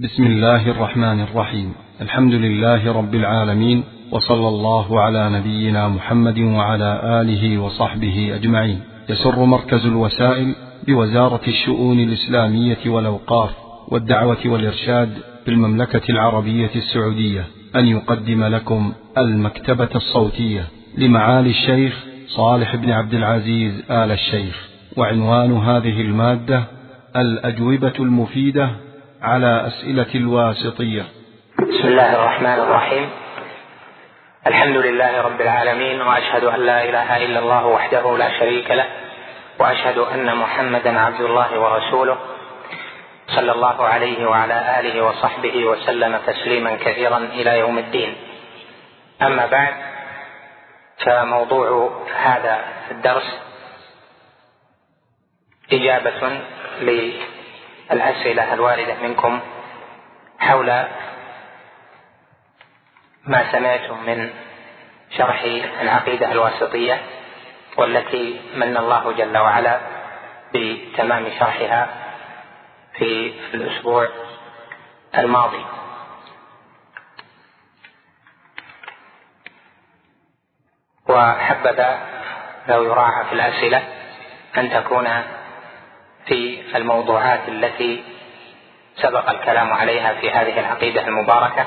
[0.00, 1.72] بسم الله الرحمن الرحيم.
[2.00, 8.80] الحمد لله رب العالمين وصلى الله على نبينا محمد وعلى آله وصحبه أجمعين.
[9.08, 10.54] يسر مركز الوسائل
[10.86, 13.50] بوزارة الشؤون الإسلامية والأوقاف
[13.88, 17.44] والدعوة والإرشاد بالمملكة العربية السعودية.
[17.76, 20.64] أن يقدم لكم المكتبة الصوتية
[20.98, 24.68] لمعالي الشيخ صالح بن عبد العزيز آل الشيخ.
[24.96, 26.64] وعنوان هذه المادة
[27.16, 28.85] الأجوبة المفيدة
[29.22, 31.04] على أسئلة الواسطية.
[31.58, 33.10] بسم الله الرحمن الرحيم.
[34.46, 38.86] الحمد لله رب العالمين وأشهد أن لا إله إلا الله وحده لا شريك له
[39.58, 42.16] وأشهد أن محمدا عبد الله ورسوله.
[43.28, 48.16] صلى الله عليه وعلى آله وصحبه وسلم تسليما كثيرا إلى يوم الدين.
[49.22, 49.74] أما بعد
[51.04, 53.38] فموضوع هذا الدرس
[55.72, 56.40] إجابة
[57.92, 59.40] الأسئلة الواردة منكم
[60.38, 60.66] حول
[63.24, 64.30] ما سمعتم من
[65.16, 65.42] شرح
[65.80, 67.00] العقيدة الواسطية
[67.76, 69.80] والتي من الله جل وعلا
[70.54, 71.88] بتمام شرحها
[72.94, 74.08] في الأسبوع
[75.18, 75.64] الماضي.
[81.08, 81.98] وحبذا
[82.68, 83.82] لو يراعى في الأسئلة
[84.56, 85.06] أن تكون
[86.26, 88.04] في الموضوعات التي
[88.96, 91.66] سبق الكلام عليها في هذه العقيدة المباركة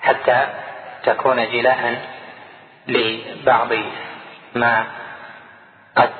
[0.00, 0.46] حتى
[1.04, 2.08] تكون جلاء
[2.88, 3.68] لبعض
[4.54, 4.86] ما
[5.96, 6.10] قد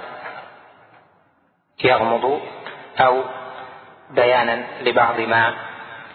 [1.84, 2.40] يغمض
[3.00, 3.24] أو
[4.10, 5.54] بيانا لبعض ما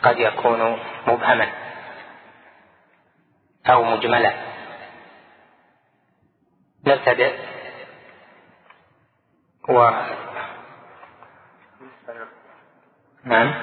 [0.04, 1.48] قد يكون مبهما
[3.70, 4.34] أو مجملا.
[6.88, 7.34] نبتدئ
[13.24, 13.54] نعم.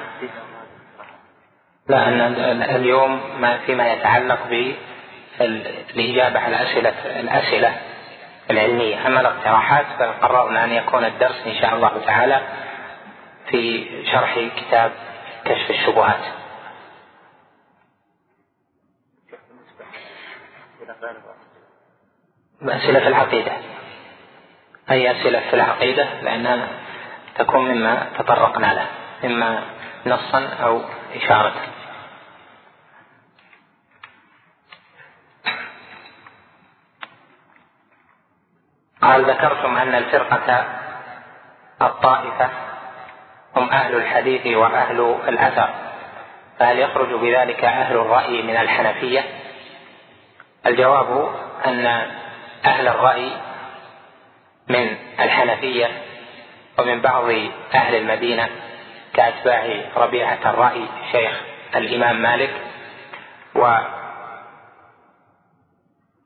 [1.89, 4.39] لا أن اليوم ما فيما يتعلق
[5.39, 7.81] بالإجابة على أسئلة الأسئلة
[8.51, 9.07] العلمية.
[9.07, 12.41] أما الاقتراحات فقررنا أن يكون الدرس إن شاء الله تعالى
[13.51, 14.93] في شرح كتاب
[15.45, 16.21] كشف الشبهات.
[22.63, 23.53] أسئلة في العقيدة.
[24.91, 26.69] أي أسئلة في العقيدة؟ لأنها
[27.39, 28.87] تكون مما تطرقنا له
[29.25, 29.63] إما
[30.07, 30.83] نصا أو
[31.15, 31.55] إشارة.
[39.03, 40.65] قال ذكرتم أن الفرقة
[41.83, 42.51] الطائفة
[43.57, 45.75] هم أهل الحديث وأهل الأثر
[46.59, 49.25] فهل يخرج بذلك أهل الرأي من الحنفية؟
[50.67, 51.35] الجواب
[51.67, 51.87] أن
[52.65, 53.31] أهل الرأي
[54.69, 56.06] من الحنفية
[56.79, 57.25] ومن بعض
[57.75, 58.49] أهل المدينة
[59.15, 61.41] كأتباع ربيعة الرأي شيخ
[61.77, 62.51] الإمام مالك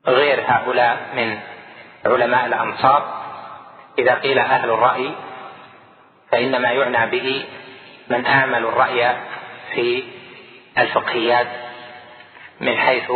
[0.07, 1.39] وغير هؤلاء من
[2.05, 3.21] علماء الأمصار
[3.99, 5.11] إذا قيل أهل الرأي
[6.31, 7.45] فإنما يعنى به
[8.09, 9.15] من أعمل الرأي
[9.73, 10.03] في
[10.77, 11.47] الفقهيات
[12.59, 13.11] من حيث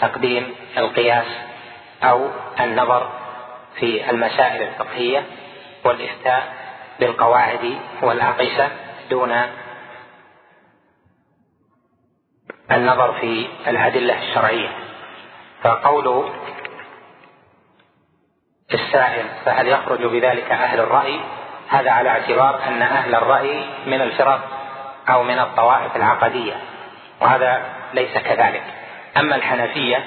[0.00, 1.26] تقديم القياس
[2.02, 2.30] أو
[2.60, 3.10] النظر
[3.80, 5.24] في المسائل الفقهية
[5.84, 6.65] والإفتاء
[7.00, 8.68] بالقواعد والأقيسة
[9.10, 9.42] دون
[12.72, 14.68] النظر في الأدلة الشرعية.
[15.62, 16.30] فقول
[18.74, 21.20] السائل فهل يخرج بذلك أهل الرأي؟
[21.68, 24.40] هذا على اعتبار أن أهل الرأي من الفرق
[25.08, 26.54] أو من الطوائف العقدية
[27.20, 27.62] وهذا
[27.94, 28.62] ليس كذلك.
[29.16, 30.04] أما الحنفية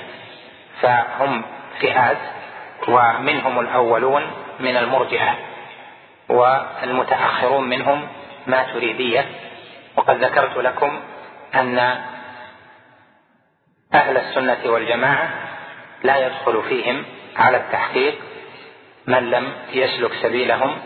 [0.82, 1.44] فهم
[1.80, 2.18] فئات
[2.88, 5.49] ومنهم الأولون من المرجئة
[6.30, 8.08] والمتأخرون منهم
[8.48, 9.26] ما تريدية.
[9.96, 11.00] وقد ذكرت لكم
[11.56, 11.80] أن
[13.94, 15.30] أهل السنة والجماعة
[16.04, 18.16] لا يدخل فيهم على التحقيق
[19.08, 20.78] من لم يسلك سبيلهم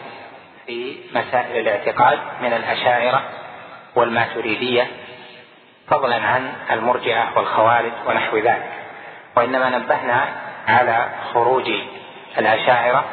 [0.68, 3.24] في مسائل الاعتقاد من الأشاعرة
[3.96, 4.88] والماتريدية
[5.88, 8.70] فضلا عن المرجئة والخوارج ونحو ذلك.
[9.36, 10.28] وإنما نبهنا
[10.68, 11.72] على خروج
[12.38, 13.06] الأشاعرة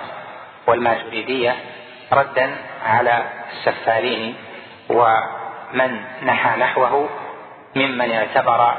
[0.67, 1.57] والماتريدية
[2.13, 4.37] ردا على السفالين
[4.89, 7.09] ومن نحى نحوه
[7.77, 8.75] ممن اعتبر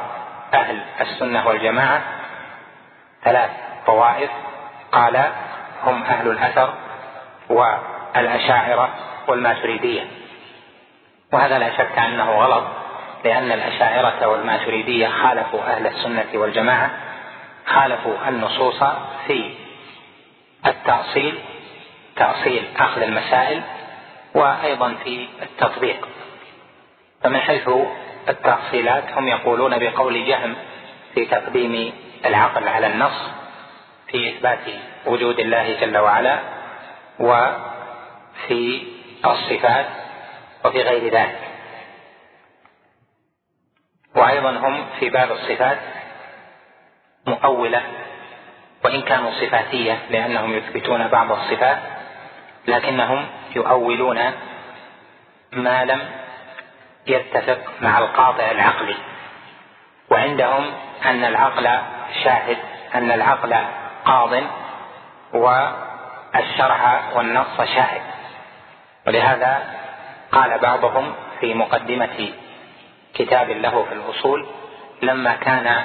[0.53, 2.01] أهل السنة والجماعة.
[3.23, 3.49] ثلاث
[3.85, 4.29] طوائف
[4.91, 5.31] قال
[5.83, 6.73] هم أهل الأثر
[7.49, 8.89] والأشاعرة
[9.27, 10.01] والماتريدية.
[11.33, 12.63] وهذا لا شك أنه غلط
[13.25, 16.89] لأن الأشاعرة والماتريدية خالفوا أهل السنة والجماعة
[17.65, 18.83] خالفوا النصوص
[19.27, 19.53] في
[20.65, 21.39] التأصيل
[22.15, 23.61] تأصيل أخذ المسائل
[24.35, 26.07] وأيضا في التطبيق.
[27.23, 27.69] فمن حيث
[28.29, 30.55] التأصيلات هم يقولون بقول جهم
[31.15, 31.93] في تقديم
[32.25, 33.29] العقل على النص
[34.07, 34.59] في إثبات
[35.05, 36.39] وجود الله جل وعلا
[37.19, 38.83] وفي
[39.25, 39.85] الصفات
[40.65, 41.39] وفي غير ذلك.
[44.15, 45.77] وأيضا هم في باب الصفات
[47.27, 47.81] مؤولة
[48.83, 51.77] وإن كانوا صفاتية لأنهم يثبتون بعض الصفات
[52.67, 54.19] لكنهم يؤولون
[55.51, 56.01] ما لم
[57.07, 58.95] يتفق مع القاطع العقلي.
[60.09, 60.71] وعندهم
[61.05, 61.79] أن العقل
[62.23, 62.57] شاهد
[62.95, 63.55] أن العقل
[64.05, 64.33] قاض
[65.33, 68.01] والشرع والنص شاهد.
[69.07, 69.63] ولهذا
[70.31, 72.33] قال بعضهم في مقدمة
[73.13, 74.47] كتاب له في الأصول
[75.01, 75.83] لما كان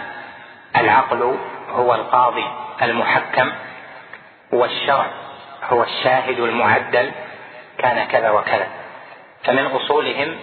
[0.77, 1.39] العقل
[1.71, 2.45] هو القاضي
[2.83, 3.53] المحكم
[4.53, 5.07] والشرع
[5.71, 7.11] هو الشاهد المعدل
[7.79, 8.67] كان كذا وكذا.
[9.45, 10.37] فمن أصولهم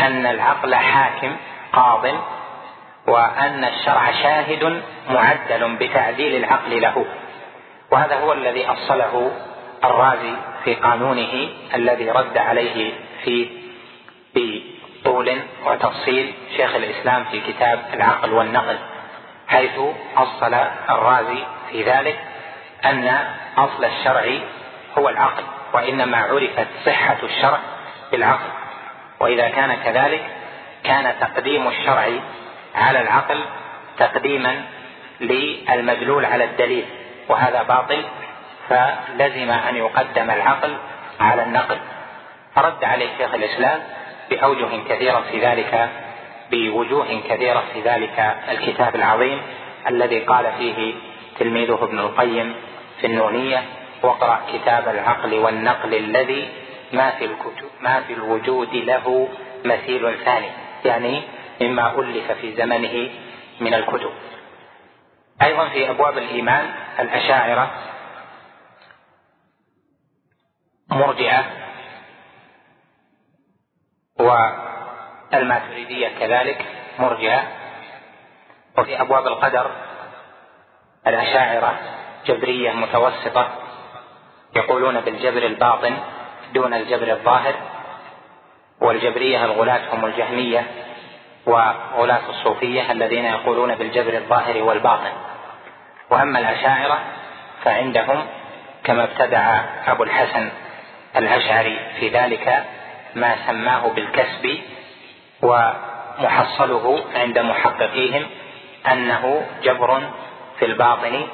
[0.00, 1.36] أن العقل حاكم
[1.72, 2.06] قاض
[3.06, 7.06] وأن الشرع شاهد معدل بتعديل العقل له.
[7.90, 9.32] وهذا هو الذي أصله
[9.84, 10.32] الرازي
[10.64, 12.92] في قانونه الذي رد عليه
[13.24, 13.48] فيه
[14.34, 18.78] بطول وتفصيل شيخ الإسلام في كتاب العقل والنقل
[19.48, 19.80] حيث
[20.16, 20.54] أصل
[20.90, 22.18] الرازي في ذلك
[22.84, 23.18] أن
[23.58, 24.38] أصل الشرع
[24.98, 25.42] هو العقل
[25.72, 27.58] وإنما عرفت صحة الشرع
[28.12, 28.50] بالعقل.
[29.20, 30.24] وإذا كان كذلك
[30.84, 32.08] كان تقديم الشرع
[32.74, 33.40] على العقل
[33.98, 34.62] تقديما
[35.20, 36.84] للمدلول على الدليل
[37.28, 38.04] وهذا باطل
[38.68, 40.76] فلزم أن يقدم العقل
[41.20, 41.78] على النقل.
[42.54, 43.80] فرد عليه شيخ الإسلام
[44.30, 45.88] بأوجه كثيرة في ذلك
[46.50, 49.42] بوجوه كثيرة في ذلك الكتاب العظيم
[49.88, 50.94] الذي قال فيه
[51.38, 52.54] تلميذه ابن القيم
[53.00, 53.62] في النونية
[54.02, 56.48] واقرأ كتاب العقل والنقل الذي
[56.92, 59.28] ما في الكتب ما في الوجود له
[59.64, 60.48] مثيل ثاني.
[60.84, 61.22] يعني
[61.60, 63.10] مما ألف في زمنه
[63.60, 64.12] من الكتب.
[65.42, 67.70] أيضا في أبواب الإيمان الأشاعرة
[70.90, 71.44] مرجعه
[75.32, 76.66] والماتريدية كذلك
[76.98, 77.46] مرجعه
[78.78, 79.70] وفي أبواب القدر
[81.06, 81.78] الأشاعرة
[82.26, 83.61] جبرية متوسطة
[84.56, 85.96] يقولون بالجبر الباطن
[86.54, 87.54] دون الجبر الظاهر
[88.80, 90.66] والجبرية الغلاة هم الجهمية
[91.46, 95.12] وغلاة الصوفية الذين يقولون بالجبر الظاهر والباطن.
[96.10, 96.98] وأما الأشاعرة
[97.64, 98.26] فعندهم
[98.84, 100.50] كما ابتدع أبو الحسن
[101.16, 102.64] الأشعري في ذلك
[103.14, 104.58] ما سماه بالكسب
[105.42, 108.26] ومحصله عند محققيهم
[108.92, 110.02] أنه جبر
[110.58, 111.26] في الباطن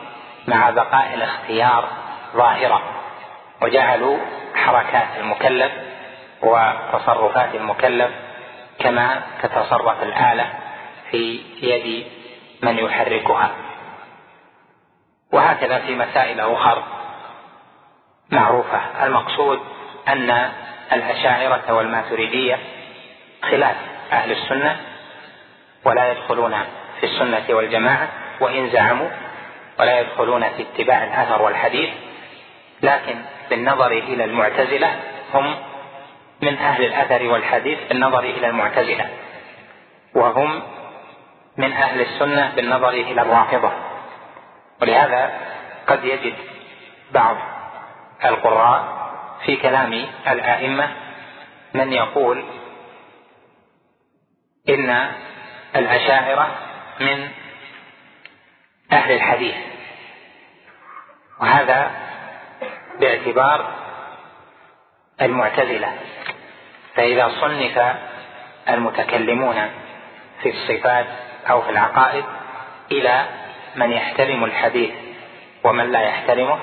[0.48, 1.88] مع بقاء الاختيار
[2.36, 2.97] ظاهرا
[3.62, 4.18] وجعلوا
[4.54, 5.72] حركات المكلف
[6.42, 8.10] وتصرفات المكلف
[8.78, 10.46] كما تتصرف الآلة
[11.10, 12.06] في يد
[12.62, 13.50] من يحركها.
[15.32, 16.82] وهكذا في مسائل أخر
[18.30, 19.06] معروفة.
[19.06, 19.60] المقصود
[20.08, 20.50] أن
[20.92, 22.58] الأشاعرة والماتريدية
[23.50, 23.76] خلاف
[24.12, 24.76] أهل السنة
[25.84, 26.54] ولا يدخلون
[27.00, 28.08] في السنة والجماعة
[28.40, 29.08] وإن زعموا
[29.80, 31.90] ولا يدخلون في اتباع الأثر والحديث
[32.82, 33.16] لكن
[33.50, 35.00] بالنظر إلى المعتزلة
[35.34, 35.56] هم
[36.42, 39.08] من أهل الأثر والحديث بالنظر إلى المعتزلة
[40.14, 40.62] وهم
[41.56, 43.72] من أهل السنة بالنظر إلى الرافضة.
[44.82, 45.32] ولهذا
[45.86, 46.34] قد يجد
[47.12, 47.36] بعض
[48.24, 48.98] القراء
[49.46, 50.88] في كلام الآئمة
[51.74, 52.44] من يقول
[54.68, 55.10] إن
[55.76, 56.56] الأشاعرة
[57.00, 57.28] من
[58.92, 59.54] أهل الحديث
[61.40, 62.07] وهذا
[63.00, 63.68] باعتبار
[65.22, 65.92] المعتزلة.
[66.94, 67.96] فإذا صنف
[68.68, 69.70] المتكلمون
[70.42, 71.06] في الصفات
[71.50, 72.24] أو في العقائد
[72.92, 73.24] إلى
[73.76, 74.90] من يحترم الحديث
[75.64, 76.58] ومن لا يحترمه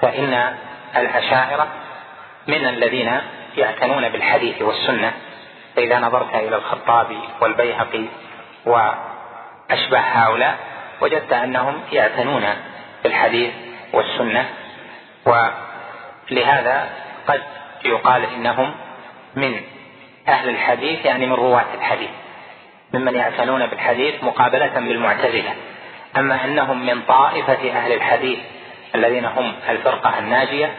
[0.00, 0.56] فإن
[0.96, 1.68] الأشاعرة
[2.48, 3.20] من الذين
[3.56, 5.12] يعتنون بالحديث والسنة.
[5.76, 8.04] فإذا نظرت إلى الخطابي والبيهقي
[8.66, 10.56] وأشباه هؤلاء
[11.00, 12.46] وجدت أنهم يعتنون
[13.02, 13.52] بالحديث
[13.92, 14.48] والسنة.
[15.30, 16.88] ولهذا
[17.26, 17.42] قد
[17.84, 18.74] يقال إنهم
[19.36, 19.60] من
[20.28, 22.10] أهل الحديث يعني من رواة الحديث
[22.94, 25.54] ممن يعتنون بالحديث مقابلة بالمعتزلة.
[26.16, 28.38] أما أنهم من طائفة أهل الحديث
[28.94, 30.74] الذين هم الفرقة الناجية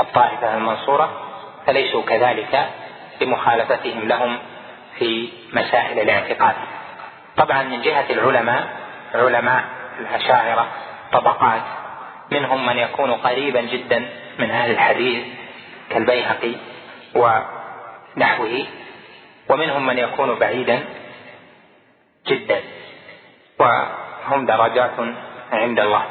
[0.00, 1.20] الطائفة المنصورة
[1.66, 2.68] فليسوا كذلك
[3.20, 4.38] بمخالفتهم لهم
[4.98, 6.54] في مسائل الاعتقاد.
[7.36, 8.68] طبعا من جهة العلماء
[9.14, 9.64] علماء
[10.00, 10.66] الأشاعرة
[11.12, 11.62] طبقات
[12.32, 13.98] منهم من يكون قريبا جدا
[14.38, 15.24] من أهل الحديث
[15.90, 16.54] كالبيهقي
[17.14, 18.66] ونحوه
[19.48, 20.84] ومنهم من يكون بعيدا
[22.26, 22.60] جدا
[23.58, 24.96] وهم درجات
[25.52, 26.04] عند الله.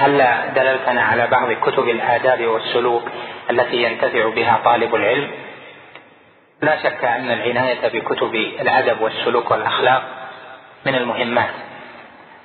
[0.00, 0.18] هل
[0.54, 3.02] دللتنا على بعض كتب الآداب والسلوك
[3.50, 5.30] التي ينتفع بها طالب العلم؟
[6.62, 10.02] لا شك أن العناية بكتب الأدب والسلوك والأخلاق
[10.86, 11.50] من المهمات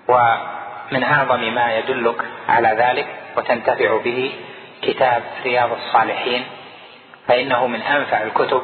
[0.07, 3.07] ومن أعظم ما يدلك على ذلك
[3.37, 4.33] وتنتفع به
[4.81, 6.43] كتاب رياض الصالحين
[7.27, 8.61] فإنه من أنفع الكتب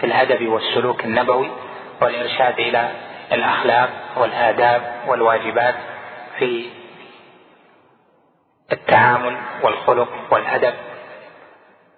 [0.00, 1.50] في الأدب والسلوك النبوي
[2.00, 2.90] والإرشاد إلى
[3.32, 5.74] الأخلاق والآداب والواجبات
[6.38, 6.66] في
[8.72, 10.74] التعامل والخلق والأدب.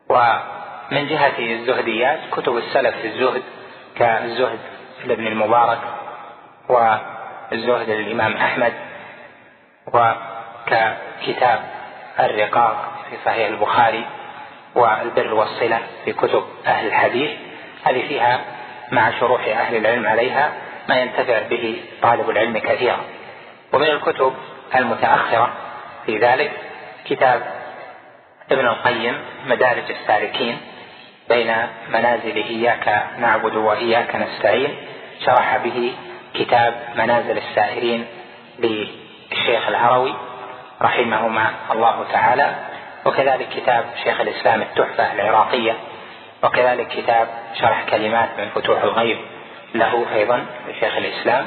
[0.09, 3.43] ومن جهة الزهديات كتب السلف في الزهد
[3.97, 4.59] كالزهد
[5.05, 5.79] لابن المبارك
[6.69, 8.73] والزهد للإمام أحمد
[9.87, 11.61] وككتاب
[12.21, 14.05] الرقاق في صحيح البخاري
[14.75, 17.31] والبر والصلة في كتب أهل الحديث.
[17.85, 18.41] هذه فيها
[18.93, 20.53] مع شروح أهل العلم عليها
[20.89, 23.01] ما ينتفع به طالب العلم كثيرا.
[23.73, 24.35] ومن الكتب
[24.75, 25.53] المتأخرة
[26.07, 26.51] في ذلك
[27.05, 27.43] كتاب
[28.53, 30.59] ابن القيم مدارج السالكين
[31.29, 31.55] بين
[31.89, 34.77] منازل إياك نعبد وإياك نستعين.
[35.27, 35.93] شرح به
[36.35, 38.07] كتاب منازل السائرين
[38.59, 40.15] للشيخ الهروي
[40.83, 42.55] رحمهما الله تعالى.
[43.07, 45.77] وكذلك كتاب شيخ الإسلام التحفة العراقية.
[46.43, 47.29] وكذلك كتاب
[47.61, 49.19] شرح كلمات من فتوح الغيب
[49.75, 51.47] له أيضا لشيخ الإسلام.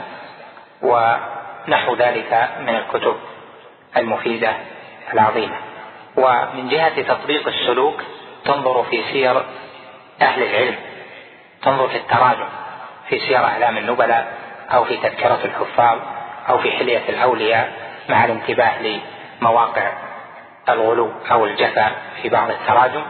[0.82, 3.16] ونحو ذلك من الكتب.
[3.98, 4.54] المفيدة
[5.14, 5.56] العظيمة.
[6.18, 8.02] ومن جهة تطبيق السلوك
[8.46, 9.42] تنظر في سير
[10.22, 10.76] أهل العلم
[11.62, 12.48] تنظر في التراجم
[13.10, 14.34] في سير أعلام النبلاء
[14.74, 16.00] أو في تذكرة الحفاظ
[16.50, 17.74] أو في حلية الأولياء
[18.10, 19.00] مع الانتباه
[19.42, 19.92] لمواقع
[20.70, 21.92] الغلو أو الجفا
[22.22, 23.04] في بعض التراجم.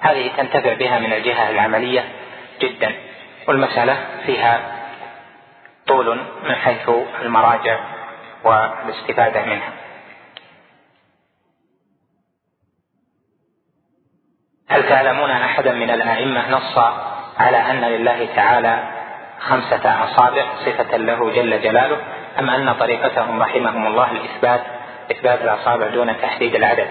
[0.00, 2.04] هذه تنتفع بها من الجهة العملية
[2.60, 2.94] جدا.
[3.48, 3.96] والمسألة
[4.26, 4.60] فيها
[5.86, 6.90] طول من حيث
[7.22, 7.78] المراجع
[8.44, 9.72] والاستفادة منها.
[14.70, 16.78] هل تعلمون أحدا من الأئمة نص
[17.38, 18.78] على أن لله تعالى
[19.40, 21.96] خمسة أصابع صفة له جل جلاله
[22.38, 24.60] أم أن طريقتهم رحمهم الله الاثبات
[25.10, 26.88] إثبات الأصابع دون تحديد العدد؟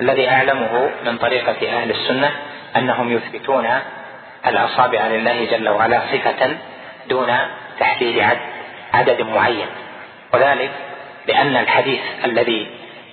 [0.00, 2.30] الذي أعلمه من طريقة أهل السنة
[2.76, 3.68] أنهم يثبتون
[4.46, 6.56] الأصابع لله جل وعلا صفة
[7.08, 7.36] دون
[7.80, 8.40] تحديد عدد
[8.94, 9.66] عدد معين.
[10.34, 10.70] وذلك
[11.26, 12.66] لأن الحديث الذي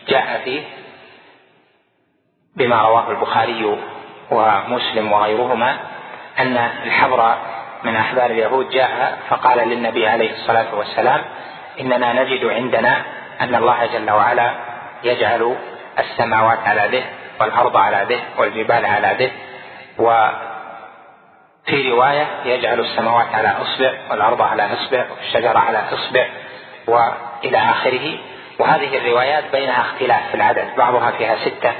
[0.07, 0.61] جاء فيه
[2.55, 3.77] بما رواه البخاري
[4.31, 5.77] ومسلم وغيرهما
[6.39, 7.35] أن الحبر
[7.83, 11.21] من أحبار اليهود جاء فقال للنبي عليه الصلاة والسلام
[11.79, 13.03] إننا نجد عندنا
[13.41, 14.51] أن الله جل وعلا
[15.03, 15.55] يجعل
[15.99, 17.03] السماوات على ذه
[17.39, 19.31] والأرض على ذه والجبال على ذه
[19.97, 26.25] وفي رواية يجعل السماوات على إصبع والأرض على إصبع والشجرة على إصبع
[26.87, 28.17] وإلى آخره.
[28.59, 31.71] وهذه الروايات بينها اختلاف في العدد بعضها فيها ستة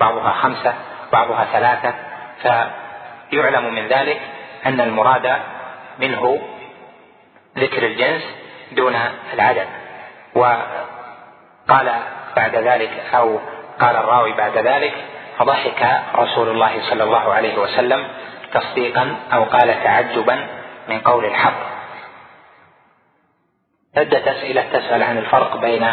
[0.00, 0.74] بعضها خمسة.
[1.12, 1.94] بعضها ثلاثة
[2.42, 4.20] فيعلم من ذلك
[4.66, 5.36] أن المراد
[5.98, 6.42] منه
[7.58, 8.22] ذكر الجنس
[8.72, 8.96] دون
[9.34, 9.66] العدد.
[10.34, 11.92] وقال
[12.36, 13.38] بعد ذلك أو
[13.80, 14.94] قال الراوي بعد ذلك
[15.38, 18.08] فضحك رسول الله صلى الله عليه وسلم
[18.52, 20.46] تصديقا أو قال تعجبا
[20.88, 21.70] من قول الحق.
[23.96, 25.92] عدة أسئلة تسأل عن الفرق بين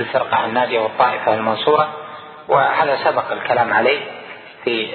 [0.00, 1.88] الفرقة الناجية والطائفة المنصورة
[2.48, 4.00] وهذا سبق الكلام عليه.
[4.64, 4.86] في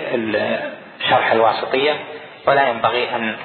[1.09, 2.05] شرح الواسطية
[2.47, 3.37] ولا ينبغي أن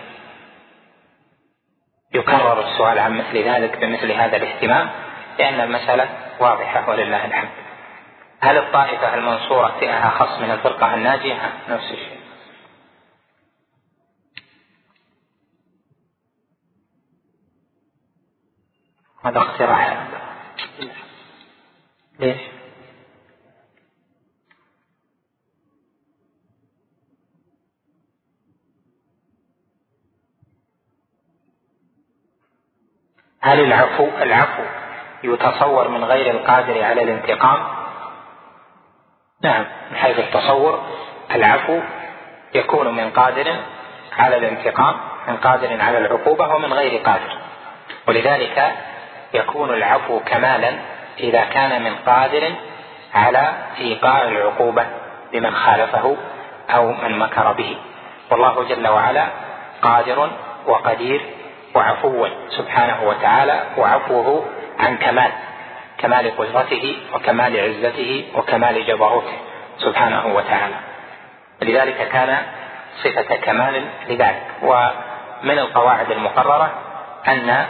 [2.15, 4.91] يكرر السؤال عن مثل ذلك بمثل هذا الاهتمام
[5.39, 6.09] لأن المسألة
[6.41, 7.51] واضحة ولله الحمد
[8.41, 12.21] هل الطائفة المنصورة فئة أخص من الفرقة الناجية؟ نفس الشيء
[19.25, 20.07] هذا اقتراح
[22.19, 22.60] ليش؟
[33.43, 34.63] هل العفو؟ العفو.
[35.25, 37.59] يتصور من غير القادر على الانتقام؟
[39.43, 40.81] نعم من حيث التصور
[41.35, 41.81] العفو
[42.55, 43.57] يكون من قادر
[44.19, 44.97] على الانتقام
[45.29, 47.39] من قادر على العقوبة ومن غير قادر.
[48.09, 48.73] ولذلك
[49.35, 50.79] يكون العفو كمالا
[51.19, 52.53] إذا كان من قادر
[53.15, 54.87] على إيقاع العقوبة
[55.33, 56.17] لمن خالفه
[56.71, 57.77] أو من مكر به.
[58.31, 59.27] والله جل وعلا
[59.83, 60.31] قادر
[60.67, 61.21] وقدير
[61.75, 65.33] وعفو سبحانه وتعالى وعفوه عن كمال
[65.99, 69.39] كمال قدرته وكمال عزته وكمال جبروته
[69.79, 70.77] سبحانه وتعالى.
[71.63, 72.47] لذلك كان
[73.05, 74.47] صفة كمال لذلك.
[74.63, 76.83] ومن القواعد المقررة
[77.29, 77.67] أن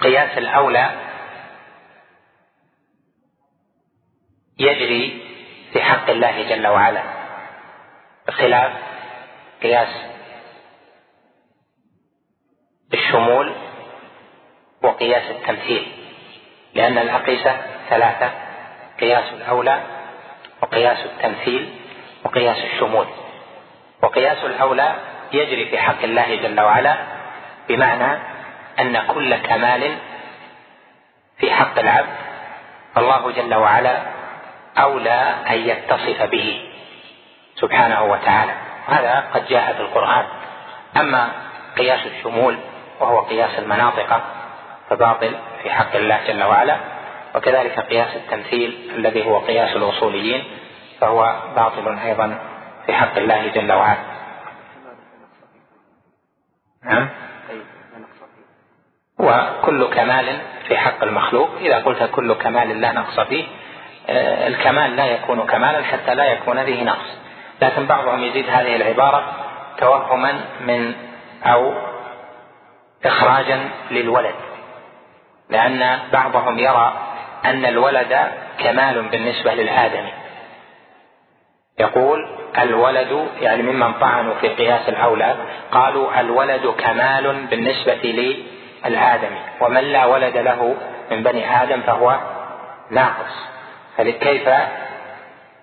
[0.00, 0.90] قياس الأولى
[4.58, 5.22] يجري
[5.72, 7.02] في حق الله جل وعلا
[8.28, 8.72] بخلاف
[9.62, 9.88] قياس
[13.16, 13.52] الشمول
[14.82, 15.86] وقياس التمثيل
[16.74, 17.56] لأن الأقيسة
[17.90, 18.30] ثلاثة
[19.00, 19.80] قياس الأولى
[20.62, 21.74] وقياس التمثيل
[22.24, 23.06] وقياس الشمول.
[24.02, 24.94] وقياس الأولى
[25.32, 26.96] يجري في حق الله جل وعلا
[27.68, 28.18] بمعنى
[28.80, 29.96] أن كل كمال
[31.38, 32.16] في حق العبد
[32.94, 34.02] فالله جل وعلا
[34.78, 36.68] أولى أن يتصف به
[37.54, 38.52] سبحانه وتعالى.
[38.86, 40.24] هذا قد جاء في القرآن.
[40.96, 41.28] أما
[41.76, 42.56] قياس الشمول
[43.00, 44.22] وهو قياس المناطق
[44.90, 46.76] فباطل في حق الله جل وعلا.
[47.34, 50.44] وكذلك قياس التمثيل الذي هو قياس الأصوليين
[51.00, 52.38] فهو باطل أيضا
[52.86, 53.98] في حق الله جل وعلا.
[56.84, 57.08] نعم.
[59.18, 60.38] وكل كمال
[60.68, 61.50] في حق المخلوق.
[61.60, 63.44] إذا قلت كل كمال لا نقص فيه
[64.08, 67.18] آه، الكمال لا يكون كمالا حتى لا يكون به نقص.
[67.62, 69.32] لكن بعضهم يزيد هذه العبارة
[69.78, 70.94] توهما من
[71.44, 71.74] أو
[73.06, 74.34] إخراجا للولد.
[75.50, 76.92] لأن بعضهم يرى
[77.44, 80.12] أن الولد كمال بالنسبة للآدمي.
[81.78, 85.36] يقول الولد يعني ممن طعنوا في قياس الأولاد
[85.72, 88.44] قالوا الولد كمال بالنسبة
[88.84, 89.38] للآدمي.
[89.60, 90.76] ومن لا ولد له
[91.10, 92.18] من بني آدم فهو
[92.90, 93.46] ناقص.
[93.96, 94.48] فكيف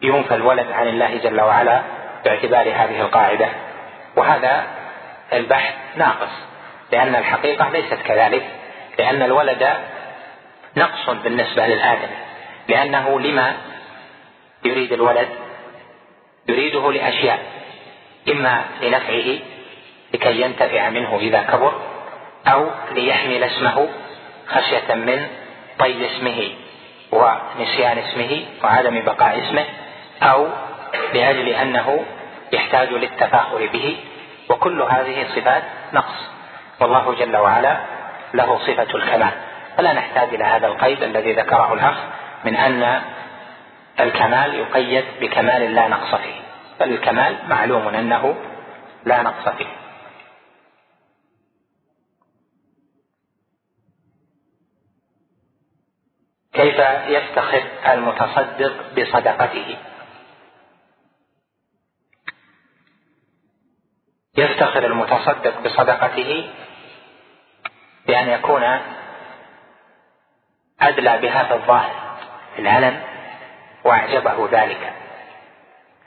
[0.01, 1.81] ينفى الولد عن الله جل وعلا
[2.25, 3.47] باعتبار هذه القاعدة؟
[4.15, 4.63] وهذا
[5.33, 6.52] البحث ناقص.
[6.93, 8.43] لأن الحقيقة ليست كذلك
[8.99, 9.69] لأن الولد
[10.77, 12.09] نقص بالنسبة للآدم
[12.67, 13.53] لأنه لما
[14.65, 15.27] يريد الولد
[16.49, 17.39] يريده لأشياء
[18.31, 19.39] إما لنفعه
[20.13, 21.73] لكي ينتفع منه إذا كبر
[22.47, 23.89] أو ليحمل اسمه
[24.47, 25.27] خشية من
[25.79, 26.51] طي اسمه
[27.11, 29.65] ونسيان اسمه وعدم بقاء اسمه
[30.21, 30.47] أو
[31.13, 32.05] لأجل أنه
[32.51, 33.97] يحتاج للتفاخر به
[34.49, 36.32] وكل هذه صفات نقص.
[36.81, 37.77] والله جل وعلا
[38.33, 39.31] له صفة الكمال.
[39.77, 41.97] فلا نحتاج إلى هذا القيد الذي ذكره الأخ
[42.45, 43.01] من أن
[43.99, 46.41] الكمال يقيد بكمال لا نقص فيه.
[46.79, 48.35] بل الكمال معلوم أنه
[49.05, 49.83] لا نقص فيه.
[56.53, 59.77] كيف يفتخر المتصدق بصدقته؟
[64.37, 66.49] يفتخر المتصدق بصدقته
[68.07, 68.63] بأن يكون
[70.81, 72.17] أدلى في الظاهر
[72.55, 73.01] في العلن
[73.83, 74.93] وأعجبه ذلك.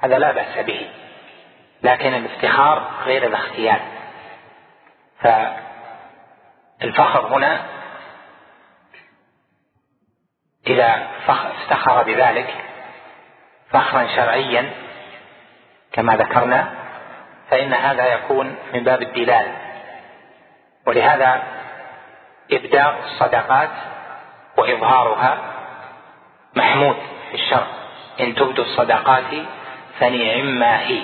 [0.00, 0.90] هذا لا بأس به
[1.82, 3.80] لكن الافتخار غير الاختيار
[6.80, 7.60] فالفخر هنا
[10.66, 12.54] إذا افتخر بذلك
[13.70, 14.70] فخرا شرعيا
[15.92, 16.74] كما ذكرنا
[17.50, 19.52] فإن هذا يكون من باب الدلال.
[20.86, 21.42] ولهذا
[22.52, 23.70] إبداء الصدقات
[24.56, 25.38] وإظهارها
[26.56, 26.96] محمود
[27.30, 27.66] في الشرع
[28.20, 29.24] إن تبدوا الصدقات
[30.00, 31.02] فنعم ما هي.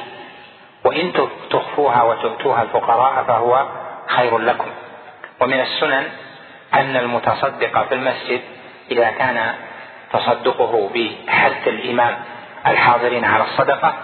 [0.84, 1.12] وإن
[1.50, 3.66] تخفوها وتؤتوها الفقراء فهو
[4.06, 4.70] خير لكم.
[5.40, 6.08] ومن السنن
[6.74, 8.40] أن المتصدق في المسجد
[8.90, 9.54] إذا كان
[10.12, 12.18] تصدقه بحث الإمام
[12.66, 13.94] الحاضرين على الصدقة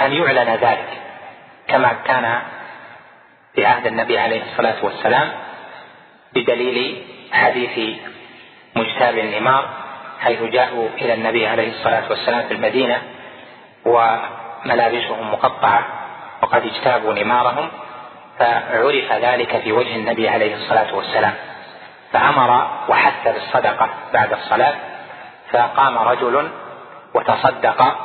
[0.00, 0.88] أن يعلن ذلك
[1.68, 2.42] كما كان
[3.54, 5.32] في عهد النبي عليه الصلاة والسلام
[6.34, 7.96] بدليل حديث
[8.76, 9.68] مجتاب النمار
[10.20, 13.02] حيث جاءوا إلى النبي عليه الصلاة والسلام في المدينة
[13.84, 15.86] وملابسهم مقطعة
[16.42, 17.68] وقد اجتابوا نمارهم
[18.38, 21.34] فعرف ذلك في وجه النبي عليه الصلاة والسلام.
[22.12, 24.74] فأمر وحث بالصدقة بعد الصلاة
[25.52, 26.50] فقام رجل
[27.14, 27.96] وتصدق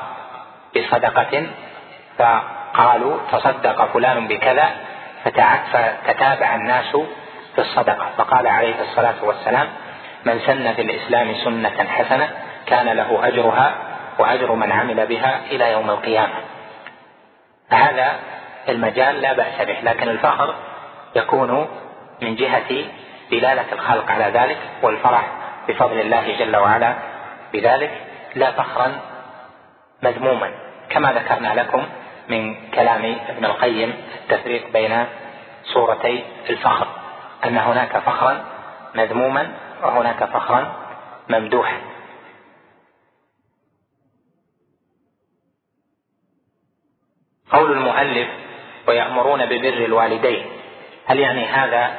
[0.76, 1.48] بصدقة
[2.18, 4.70] فقالوا تصدق فلان بكذا
[5.24, 6.98] فتتابع الناس
[7.56, 8.10] في الصدقة.
[8.18, 9.68] فقال عليه الصلاة والسلام
[10.26, 12.30] من سن في الإسلام سنة حسنة
[12.66, 13.76] كان له أجرها
[14.20, 16.34] وأجر من عمل بها إلى يوم القيامة.
[17.70, 18.16] فهذا
[18.70, 20.56] المجال لا بأس به لكن الفخر
[21.16, 21.68] يكون
[22.22, 22.86] من جهة
[23.32, 25.28] دلالة الخلق على ذلك والفرح
[25.68, 26.94] بفضل الله جل وعلا
[27.54, 27.92] بذلك
[28.36, 29.00] لا فخرا
[30.04, 30.52] مذموما.
[30.90, 31.84] كما ذكرنا لكم
[32.30, 35.06] من كلام ابن القيم التفريق بين
[35.64, 36.88] صورتي الفخر.
[37.44, 38.46] أن هناك فخرا
[38.96, 39.52] مذموما
[39.84, 40.76] وهناك فخرا
[41.30, 41.78] ممدوحا.
[47.52, 48.28] قول المؤلف
[48.88, 50.46] ويأمرون ببر الوالدين
[51.06, 51.96] هل يعني هذا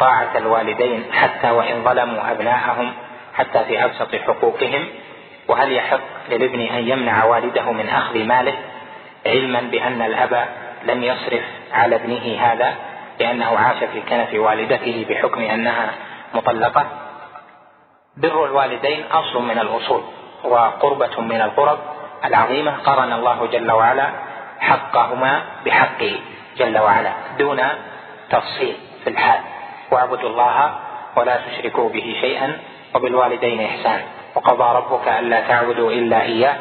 [0.00, 2.92] طاعة الوالدين حتى وإن ظلموا أبناءهم
[3.34, 4.88] حتى في أبسط حقوقهم؟
[5.48, 8.54] وهل يحق للابن أن يمنع والده من أخذ ماله
[9.26, 10.48] علما بأن الأب
[10.84, 12.74] لم يصرف على ابنه هذا؟
[13.20, 15.90] لأنه عاش في كنف والدته بحكم أنها
[16.34, 16.86] مطلقة.
[18.16, 20.02] بر الوالدين أصل من الأصول
[20.44, 21.78] وقربة من القرب
[22.24, 22.76] العظيمة.
[22.84, 24.10] قرن الله جل وعلا
[24.60, 26.20] حقهما بحقه
[26.56, 27.60] جل وعلا دون
[28.30, 29.40] تفصيل في الحال.
[29.90, 30.74] واعبدوا الله
[31.16, 32.58] ولا تشركوا به شيئا
[32.94, 34.02] وبالوالدين إحسانا.
[34.34, 36.56] وقضى ربك ألا تعبدوا إلا إياه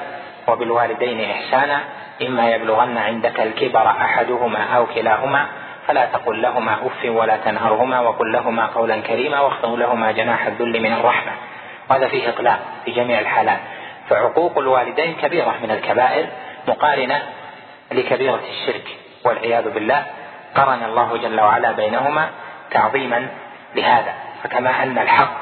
[0.48, 1.80] وبالوالدين إحسانا.
[2.22, 5.46] إما يبلغن عندك الكبر أحدهما أو كلاهما
[5.88, 10.94] فلا تقل لهما أف ولا تنهرهما وقل لهما قولا كريما واخفض لهما جناح الذل من
[10.94, 11.32] الرحمة.
[11.90, 13.60] وهذا فيه اطلاق في جميع الحالات.
[14.10, 16.28] فعقوق الوالدين كبيرة من الكبائر
[16.68, 17.22] مقارنة
[17.92, 18.88] لكبيرة الشرك
[19.26, 20.06] والعياذ بالله.
[20.56, 22.30] قرن الله جل وعلا بينهما
[22.72, 23.28] تعظيما
[23.76, 24.14] لهذا.
[24.44, 25.34] فكما أن الحق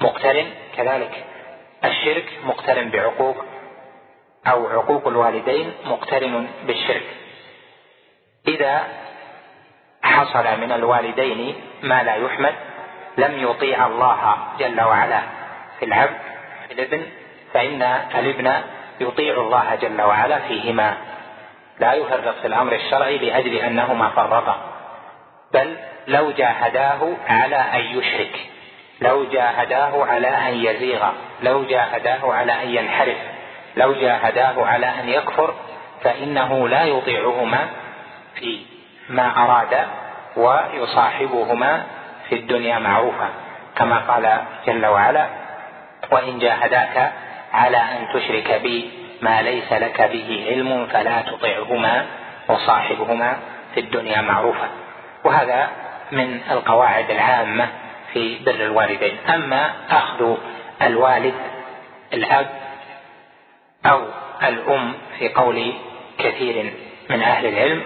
[0.00, 1.24] مقترن كذلك
[1.84, 3.44] الشرك مقترن بعقوق
[4.46, 7.06] أو عقوق الوالدين مقترن بالشرك.
[8.48, 8.84] إذا
[10.16, 12.54] حصل من الوالدين ما لا يحمد
[13.18, 15.20] لم يطيع الله جل وعلا.
[15.78, 16.18] في العبد
[16.68, 17.02] في الابن
[17.54, 17.82] فإن
[18.14, 18.52] الابن
[19.00, 20.96] يطيع الله جل وعلا فيهما.
[21.80, 24.56] لا يفرط في الأمر الشرعي لأجل أنهما فرطا.
[25.54, 25.76] بل
[26.06, 28.40] لو جاهداه على أن يشرك
[29.00, 31.08] لو جاهداه على أن يزيغ
[31.42, 33.16] لو جاهداه على أن ينحرف
[33.76, 35.54] لو جاهداه على أن يكفر
[36.02, 37.68] فإنه لا يطيعهما
[38.34, 38.60] في
[39.08, 39.86] ما أراد
[40.36, 41.84] ويصاحبهما
[42.28, 43.28] في الدنيا معروفا
[43.76, 45.26] كما قال جل وعلا
[46.10, 47.12] وإن جاهداك
[47.52, 48.90] على أن تشرك بي
[49.22, 52.06] ما ليس لك به علم فلا تطعهما
[52.48, 53.36] وصاحبهما
[53.74, 54.68] في الدنيا معروفا.
[55.24, 55.68] وهذا
[56.12, 57.68] من القواعد العامة
[58.12, 59.16] في بر الوالدين.
[59.34, 60.36] أما أخذ
[60.82, 61.34] الوالد
[62.12, 62.46] الأب
[63.86, 64.02] أو
[64.42, 65.72] الأم في قول
[66.18, 66.72] كثير
[67.10, 67.82] من أهل العلم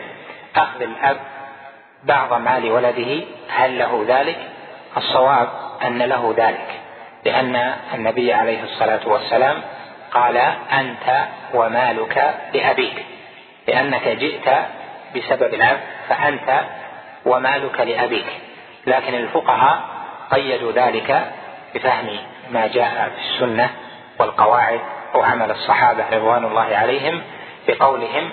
[0.56, 1.16] أخذ الأب
[2.04, 4.38] بعض مال ولده هل له ذلك؟
[4.96, 5.48] الصواب
[5.84, 6.80] أن له ذلك
[7.24, 9.62] لأن النبي عليه الصلاة والسلام
[10.10, 10.36] قال
[10.72, 13.04] أنت ومالك لأبيك
[13.68, 14.48] لأنك جئت
[15.16, 16.60] بسبب العبد فأنت
[17.26, 18.26] ومالك لأبيك.
[18.86, 19.80] لكن الفقهاء
[20.30, 21.32] قيدوا ذلك
[21.74, 22.18] بفهم
[22.50, 23.70] ما جاء في السنة
[24.18, 24.80] والقواعد
[25.14, 27.22] وعمل الصحابة رضوان الله عليهم
[27.68, 28.30] بقولهم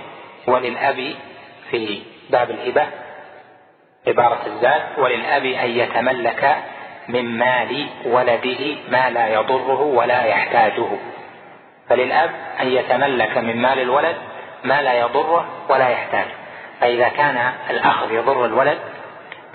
[0.47, 1.15] وللأب
[1.71, 2.85] في باب الهبة
[4.07, 6.57] عبارة الزاد وللأب أن يتملك
[7.07, 10.87] من مال ولده ما لا يضره ولا يحتاجه.
[11.89, 12.31] فللأب
[12.61, 14.15] أن يتملك من مال الولد
[14.63, 16.33] ما لا يضره ولا يحتاجه.
[16.81, 18.77] فإذا كان الأخذ يضر الولد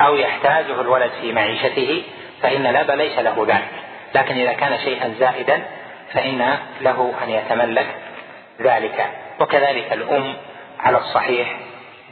[0.00, 2.02] أو يحتاجه الولد في معيشته
[2.42, 3.68] فإن الأب ليس له ذلك.
[4.14, 5.62] لكن إذا كان شيئا زائدا
[6.12, 7.86] فإن له أن يتملك
[8.60, 9.06] ذلك.
[9.40, 10.34] وكذلك الأم
[10.80, 11.56] على الصحيح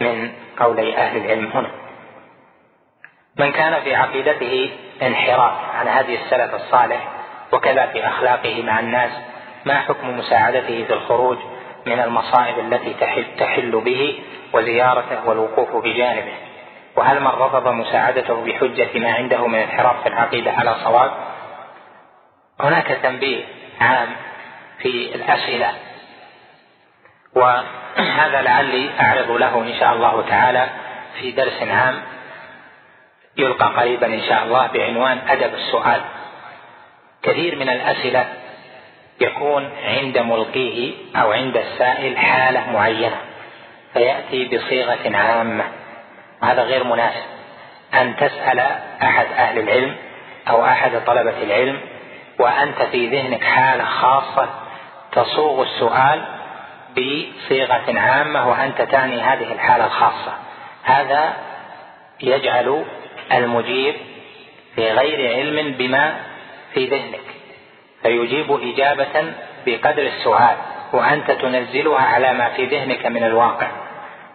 [0.00, 1.79] من قولي أهل العلم هنا.
[3.40, 4.70] من كان في عقيدته
[5.03, 7.09] انحراف عن هدي السلف الصالح
[7.53, 9.11] وكذا في أخلاقه مع الناس
[9.64, 11.38] ما حكم مساعدته في الخروج
[11.87, 14.22] من المصائب التي تحل, تحل به
[14.53, 16.33] وزيارته والوقوف بجانبه؟
[16.96, 21.11] وهل من رفض مساعدته بحجة ما عنده من انحراف في العقيدة على صواب؟
[22.61, 23.44] هناك تنبيه
[23.81, 24.09] عام
[24.79, 25.74] في الأسئلة
[27.35, 30.66] وهذا لعلي أعرض له إن شاء الله تعالى
[31.20, 32.03] في درس عام.
[33.36, 36.00] يلقى قريبا إن شاء الله بعنوان أدب السؤال.
[37.22, 38.24] كثير من الأسئلة
[39.20, 43.16] يكون عند ملقيه أو عند السائل حالة معينة
[43.92, 45.64] فيأتي بصيغة عامة.
[46.42, 47.24] هذا غير مناسب.
[47.94, 48.60] أن تسأل
[49.02, 49.96] أحد أهل العلم
[50.48, 51.80] أو أحد طلبة العلم
[52.38, 54.48] وأنت في ذهنك حالة خاصة
[55.12, 56.24] تصوغ السؤال
[56.92, 60.32] بصيغة عامة وأنت تعني هذه الحالة الخاصة.
[60.82, 61.32] هذا
[62.20, 62.84] يجعل
[63.32, 63.94] المجيب
[64.74, 66.14] في غير علم بما
[66.74, 67.20] في ذهنك
[68.02, 69.32] فيجيب إجابة
[69.66, 70.56] بقدر السؤال
[70.92, 73.68] وأنت تنزلها على ما في ذهنك من الواقع.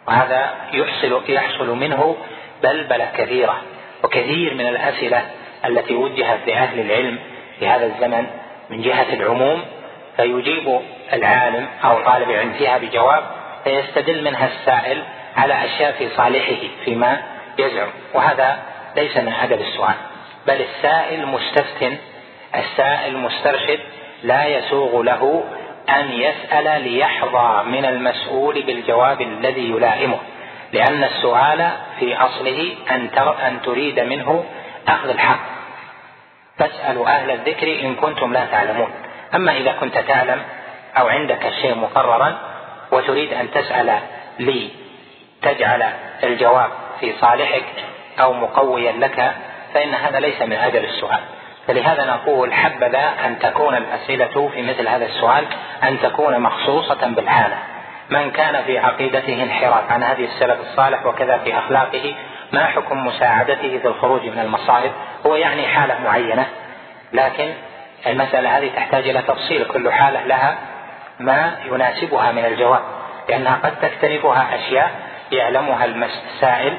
[0.08, 2.16] وهذا يحصل يحصل منه
[2.64, 3.62] بلبلة كثيرة
[4.04, 5.22] وكثير من الأسئلة
[5.66, 7.20] التي وجهت لأهل العلم
[7.60, 8.28] في هذا الزمن
[8.70, 9.62] من جهة العموم
[10.18, 10.80] فيجيب
[11.14, 13.24] العالم أو طالب العلم فيها بجواب
[13.64, 15.04] فيستدل منها السائل
[15.38, 17.22] على أشياء في صالحه فيما
[17.60, 17.88] يزعم.
[18.14, 18.60] وهذا
[18.96, 19.96] ليس من أدب السؤال
[20.48, 21.94] بل السائل مستفت
[22.56, 23.80] السائل مسترشد
[24.24, 25.44] لا يسوغ له
[25.90, 30.18] أن يسأل ليحظى من المسؤول بالجواب الذي يلائمه
[30.74, 33.10] لأن السؤال في أصله أن
[33.48, 34.46] أن تريد منه
[34.88, 35.40] أخذ الحق.
[36.58, 38.90] فاسألوا أهل الذكر إن كنتم لا تعلمون.
[39.36, 40.42] أما إذا كنت تعلم
[40.98, 42.38] أو عندك الشيء مقررا
[42.92, 44.00] وتريد أن تسأل
[44.40, 44.70] لي
[45.42, 45.84] تجعل
[46.24, 47.66] الجواب في صالحك
[48.20, 49.34] أو مقويا لك
[49.74, 51.20] فإن هذا ليس من أجل السؤال.
[51.68, 55.46] فلهذا نقول حبذا أن تكون الأسئلة في مثل هذا السؤال
[55.84, 57.58] أن تكون مخصوصة بالحالة
[58.10, 62.16] من كان في عقيدته انحراف عن هذه السلف الصالح وكذا في أخلاقه
[62.52, 64.92] ما حكم مساعدته في الخروج من المصائب؟
[65.26, 66.46] هو يعني حالة معينة.
[67.14, 67.54] لكن
[68.08, 70.58] المسألة هذه تحتاج إلى تفصيل كل حالة لها
[71.20, 72.82] ما يناسبها من الجواب.
[73.30, 74.92] لأنها قد تكتنفها أشياء
[75.32, 76.78] يعلمها السائل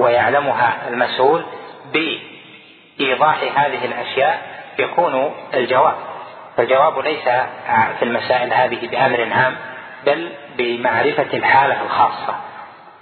[0.00, 1.44] ويعلمها المسؤول
[1.92, 4.42] بإيضاح هذه الأشياء
[4.78, 5.94] يكون الجواب.
[6.56, 7.28] فالجواب ليس
[7.98, 9.56] في المسائل هذه بأمر عام
[10.06, 12.34] بل بمعرفة الحالة الخاصة.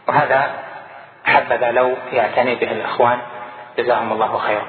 [0.08, 0.50] وهذا
[1.24, 3.18] حبذا لو يعتني به الإخوان.
[3.78, 4.66] جزاهم الله خيرا.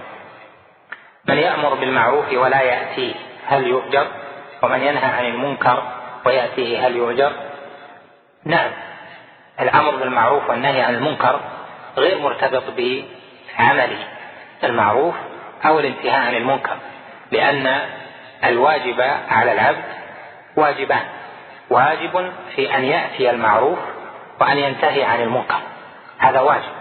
[1.26, 3.14] من يأمر بالمعروف ولا يأتيه
[3.48, 4.08] هل يؤجر؟
[4.62, 5.84] ومن ينهى عن المنكر
[6.26, 7.32] ويأتيه هل يؤجر؟
[8.46, 8.72] نعم
[9.60, 11.40] الأمر بالمعروف والنهي عن المنكر
[11.98, 13.98] غير مرتبط بعمل
[14.64, 15.16] المعروف
[15.66, 16.76] أو الانتهاء عن المنكر
[17.32, 17.80] لأن
[18.44, 19.84] الواجب على العبد
[20.56, 21.06] واجبان
[21.70, 23.80] واجب في أن يأتي المعروف
[24.42, 25.60] وأن ينتهي عن المنكر
[26.20, 26.72] هذا واجب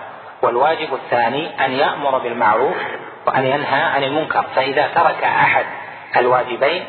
[0.42, 2.77] والواجب الثاني أن يأمر بالمعروف
[3.27, 5.64] وأن ينهى عن المنكر فإذا ترك أحد
[6.16, 6.85] الواجبين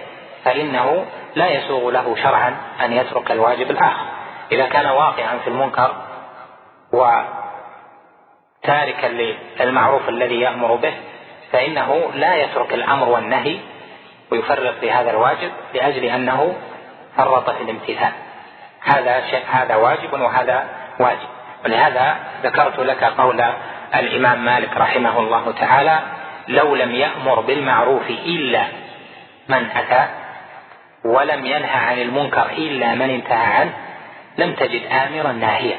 [0.45, 1.05] فإنه
[1.35, 4.05] لا يسوغ له شرعا أن يترك الواجب الآخر
[4.51, 5.95] إذا كان واقعا في المنكر
[8.63, 10.93] وتاركا للمعروف الذي يأمر به
[11.51, 13.59] فإنه لا يترك الأمر والنهي
[14.31, 16.55] ويفرط في هذا الواجب لأجل أنه
[17.17, 18.11] فرط في الامتثال.
[18.81, 20.67] هذا شيء هذا واجب وهذا
[20.99, 21.27] واجب.
[21.65, 23.43] ولهذا ذكرت لك قول
[23.95, 25.99] الإمام مالك رحمه الله تعالى
[26.47, 28.63] لو لم يأمر بالمعروف إلا
[29.49, 30.07] من أتى
[31.05, 33.73] ولم ينهى عن المنكر إلا من انتهى عنه
[34.37, 35.77] لم تجد آمرا ناهيا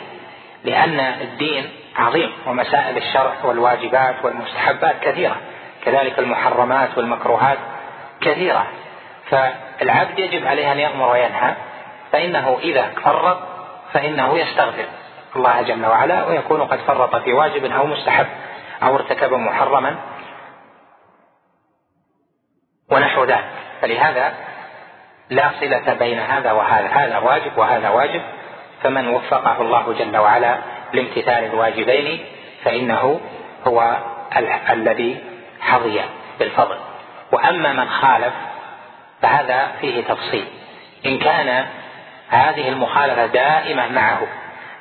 [0.64, 1.64] لأن الدين
[1.96, 5.37] عظيم ومسائل الشرع والواجبات والمستحبات كثيرة.
[5.85, 7.59] كذلك المحرمات والمكروهات
[8.20, 8.66] كثيرة.
[9.31, 11.55] فالعبد يجب عليه أن يأمر وينهى
[12.12, 13.38] فإنه إذا فرط
[13.92, 14.85] فإنه يستغفر
[15.37, 18.26] الله جل وعلا ويكون قد فرط في واجب أو مستحب
[18.83, 19.96] أو ارتكب محرما
[22.90, 23.44] ونحو ذلك.
[23.81, 24.35] فلهذا
[25.31, 28.22] لا صلة بين هذا وهذا هذا واجب وهذا واجب.
[28.83, 30.59] فمن وفقه الله جل وعلا
[30.94, 32.24] لامتثال الواجبين
[32.64, 33.20] فإنه
[33.66, 33.96] هو
[34.70, 35.16] الذي
[35.61, 36.00] حظي
[36.38, 36.76] بالفضل.
[37.33, 38.33] وأما من خالف
[39.22, 40.44] فهذا فيه تفصيل.
[41.07, 41.66] إن كان
[42.29, 44.20] هذه المخالفة دائمة معه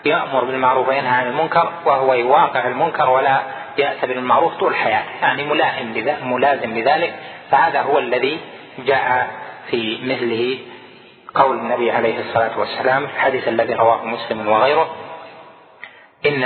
[0.06, 3.42] يأمر بالمعروف وينهى عن المنكر وهو يواقع المنكر ولا
[3.78, 7.16] يأتي بالمعروف طول حياته يعني ملائم ملازم لذلك
[7.52, 8.40] فهذا هو الذي
[8.80, 9.28] جاء
[9.70, 10.60] في مثله
[11.36, 14.96] قول النبي عليه الصلاة والسلام الحديث الذي رواه مسلم وغيره.
[16.26, 16.44] إن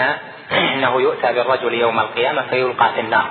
[0.51, 3.29] إنه يؤتى بالرجل يوم القيامة فيلقى في النار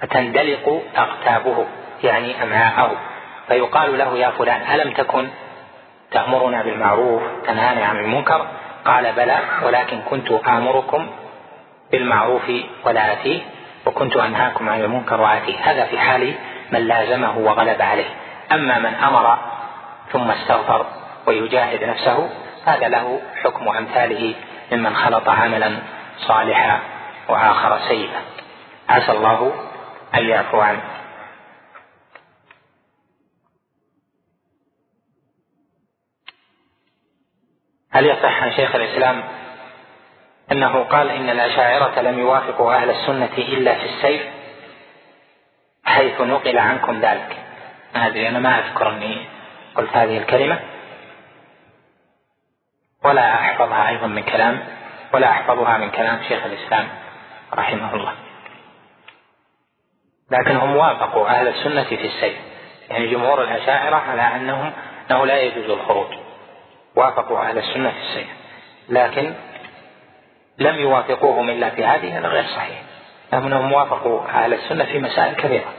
[0.00, 1.66] فتندلق أقتابه
[2.02, 2.96] يعني أمعاءه
[3.48, 5.28] فيقال له يا فلان ألم تكن
[6.10, 8.46] تأمرنا بالمعروف تنهانا عن المنكر؟
[8.84, 11.06] قال بلى ولكن كنت آمركم
[11.92, 12.52] بالمعروف
[12.84, 13.40] ولا آتيه
[13.86, 15.56] وكنت أنهاكم عن المنكر وآتيه.
[15.62, 16.34] هذا في حال
[16.72, 18.10] من لازمه وغلب عليه.
[18.52, 19.38] أما من أمر
[20.12, 20.86] ثم استغفر
[21.26, 22.30] ويجاهد نفسه
[22.66, 24.34] هذا له حكم أمثاله
[24.72, 25.78] ممن خلط عملا
[26.18, 26.80] صالحا
[27.28, 28.22] وآخر سيئا
[28.88, 29.52] عسى الله
[30.14, 30.82] أن يعفو عنه.
[37.92, 39.22] هل يصح عن شيخ الإسلام
[40.52, 44.22] أنه قال إن الأشاعرة لم يوافقوا أهل السنة إلا في السيف
[45.84, 47.36] حيث نقل عنكم ذلك؟
[47.94, 49.26] ما أدري أنا ما أذكر أني
[49.74, 50.60] قلت هذه الكلمة.
[53.04, 54.66] ولا أحفظها أيضا من كلام
[55.14, 56.88] ولا أحفظها من كلام شيخ الإسلام
[57.54, 58.14] رحمه الله.
[60.30, 62.36] لكنهم وافقوا أهل السنة في السيف
[62.90, 64.72] يعني جمهور الأشاعرة على أنهم
[65.10, 66.06] أنه لا يجوز الخروج.
[66.96, 68.28] وافقوا أهل السنة في السيف
[68.88, 69.34] لكن
[70.58, 72.82] لم يوافقوهم إلا في هذه هذا غير صحيح.
[73.32, 75.72] لأنهم وافقوا أهل السنة في مسائل كثيرة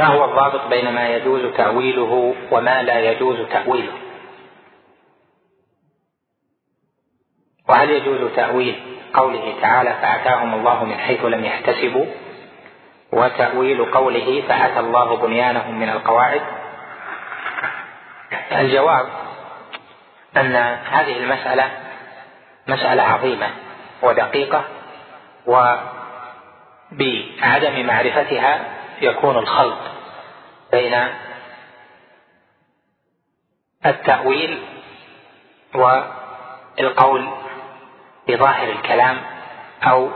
[0.00, 3.92] ما هو الضابط بين ما يجوز تأويله وما لا يجوز تأويله؟
[7.68, 8.82] وهل يجوز تأويل
[9.14, 12.06] قوله تعالى فأتاهم الله من حيث لم يحتسبوا؟
[13.12, 16.42] وتأويل قوله فأتى الله بنيانهم من القواعد؟
[18.52, 19.08] الجواب
[20.36, 20.56] أن
[20.90, 21.70] هذه المسألة
[22.68, 23.48] مسألة عظيمة
[24.02, 24.64] ودقيقة
[25.46, 25.86] وبعدم
[27.86, 29.78] معرفتها يكون الخلط
[30.72, 31.08] بين
[33.86, 34.62] التأويل
[35.74, 37.28] والقول
[38.28, 39.20] بظاهر الكلام
[39.82, 40.10] أو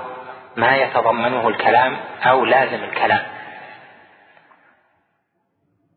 [0.57, 3.23] ما يتضمنه الكلام أو لازم الكلام.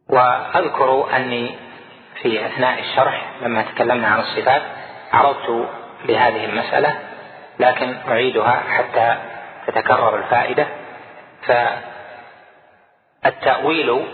[0.10, 1.56] وأذكر أني
[2.22, 4.62] في أثناء الشرح لما تكلمنا عن الصفات
[5.14, 5.70] عرضت
[6.06, 7.00] لهذه المسألة
[7.60, 9.18] لكن أعيدها حتى
[9.68, 10.68] تتكرر الفائدة.
[13.24, 14.06] فالتأويل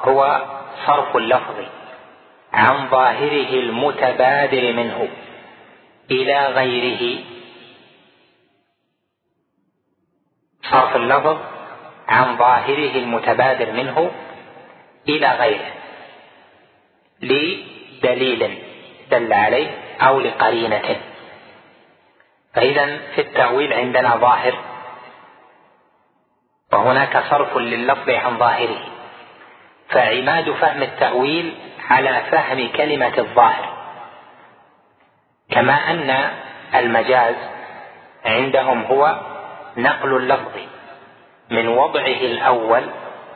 [0.00, 0.46] هو
[0.86, 1.64] صرف اللفظ
[2.52, 5.08] عن ظاهره المتبادر منه
[6.10, 7.24] إلى غيره.
[10.62, 11.38] صرف اللفظ
[12.08, 14.10] عن ظاهره المتبادر منه
[15.08, 15.72] إلى غيره
[17.22, 18.58] لدليل
[19.10, 19.68] دل عليه
[20.00, 20.96] أو لقرينة.
[22.54, 24.54] فإذا في التأويل عندنا ظاهر
[26.76, 28.78] وهناك صرف لللفظ عن ظاهره.
[29.88, 31.54] فعماد فهم التأويل
[31.90, 33.76] على فهم كلمة الظاهر.
[35.50, 36.30] كما أن
[36.74, 37.34] المجاز
[38.24, 39.16] عندهم هو
[39.76, 40.58] نقل اللفظ
[41.50, 42.82] من وضعه الأول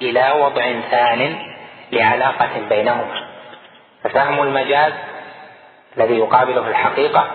[0.03, 1.37] إلى وضع ثان
[1.92, 3.31] لعلاقة بينهما.
[4.05, 4.92] ففهم المجاز
[5.96, 7.31] الذي يقابله الحقيقة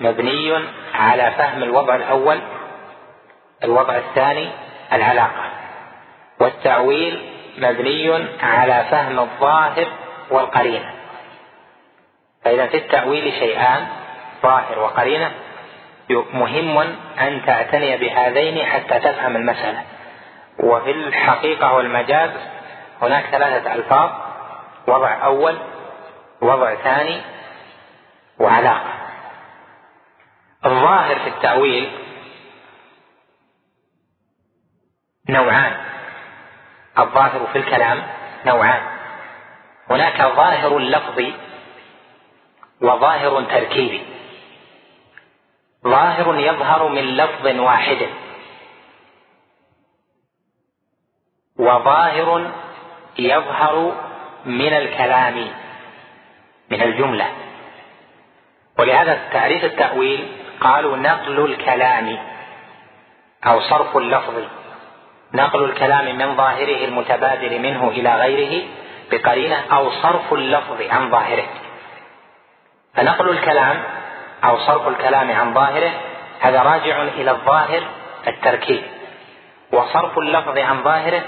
[0.00, 2.40] مبني على فهم الوضع الأول
[3.64, 4.48] الوضع الثاني
[4.92, 5.50] العلاقة.
[6.40, 9.86] والتأويل مبني على فهم الظاهر
[10.30, 10.94] والقرينة.
[12.44, 13.86] فإذا في التأويل شيئان
[14.42, 15.30] ظاهر وقرينة
[16.10, 16.78] مهم
[17.20, 19.82] أن تعتني بهذين حتى تفهم المسألة.
[20.58, 22.30] وفي الحقيقة والمجاز
[23.02, 24.10] هناك ثلاثة ألفاظ
[24.86, 25.58] وضع أول
[26.40, 27.20] وضع ثاني
[28.38, 28.90] وعلاقة.
[30.66, 31.90] الظاهر في التأويل
[35.30, 35.76] نوعان.
[36.98, 38.02] الظاهر في الكلام
[38.46, 38.82] نوعان.
[39.90, 41.34] هناك ظاهر لفظي
[42.80, 44.02] وظاهر تركيبي.
[45.84, 48.08] ظاهر يظهر من لفظ واحد.
[51.58, 52.50] وظاهر
[53.18, 53.92] يظهر
[54.44, 55.48] من الكلام
[56.70, 57.26] من الجملة.
[58.78, 60.28] ولهذا تعريف التأويل
[60.60, 62.18] قالوا نقل الكلام
[63.46, 64.59] أو صرف اللفظ.
[65.34, 68.62] نقل الكلام من ظاهره المتبادر منه إلى غيره
[69.10, 71.46] بقرينة أو صرف اللفظ عن ظاهره.
[72.94, 73.82] فنقل الكلام
[74.44, 75.92] أو صرف الكلام عن ظاهره
[76.40, 77.82] هذا راجع إلى الظاهر
[78.26, 78.82] التركيب
[79.72, 81.22] وصرف اللفظ عن ظاهره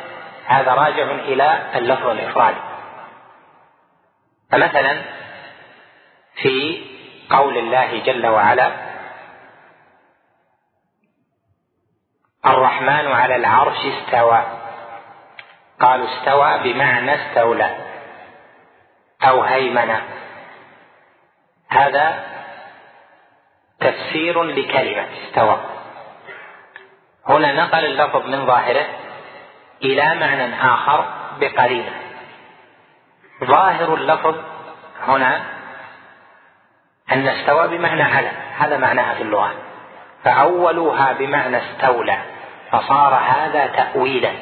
[0.46, 2.60] هذا راجع إلى اللفظ الافرادي
[4.52, 5.02] فمثلا
[6.42, 6.84] في
[7.30, 8.70] قول الله جل وعلا
[12.46, 14.42] الرحمن على العرش استوى.
[15.80, 17.76] قالوا استوى بمعنى استولى
[19.22, 19.96] أو هيمن.
[21.68, 22.24] هذا
[23.80, 25.60] تفسير لكلمة استوى.
[27.28, 28.86] هنا نقل اللفظ من ظاهره
[29.82, 31.04] إلى معنى آخر
[31.40, 31.92] بقرينة.
[33.44, 34.34] ظاهر اللفظ
[35.06, 35.42] هنا
[37.12, 38.28] أن استوى بمعنى على
[38.58, 39.54] هذا معناها في اللغة.
[40.24, 42.31] فأولوها بمعنى استولى.
[42.72, 44.32] فصار هذا تأويلا.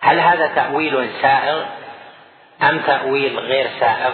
[0.00, 1.64] هل هذا تأويل سائغ
[2.62, 4.12] أم تأويل غير سائغ؟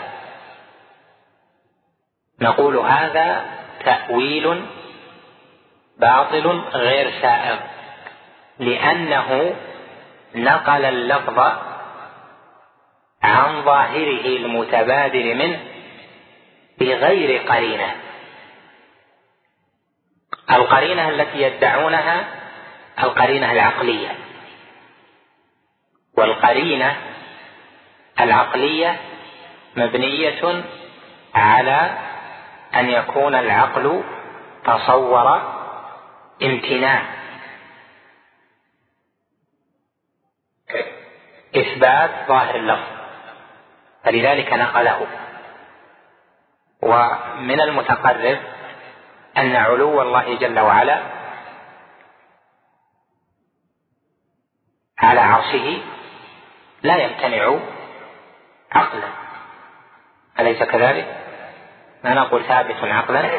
[2.40, 3.44] نقول هذا
[3.84, 4.62] تأويل
[5.98, 7.56] باطل غير سائغ
[8.58, 9.54] لأنه
[10.34, 11.38] نقل اللفظ
[13.22, 15.60] عن ظاهره المتبادر منه
[16.80, 17.94] بغير قرينة.
[20.50, 22.24] القرينة التي يدعونها
[23.02, 24.14] القرينة العقلية.
[26.18, 26.96] والقرينة
[28.20, 29.00] العقلية
[29.76, 30.64] مبنية
[31.34, 31.98] على
[32.74, 34.02] أن يكون العقل
[34.64, 35.42] تصور
[36.42, 37.02] امتناع.
[41.56, 43.00] إثبات ظاهر اللفظ.
[44.04, 45.06] فلذلك نقله.
[46.82, 48.38] ومن المتقرب
[49.36, 51.00] أن علو الله جل وعلا
[54.98, 55.78] على عرشه
[56.82, 57.58] لا يمتنع
[58.72, 59.08] عقلا.
[60.40, 61.16] أليس كذلك؟
[62.04, 63.30] ما نقول ثابت عقلا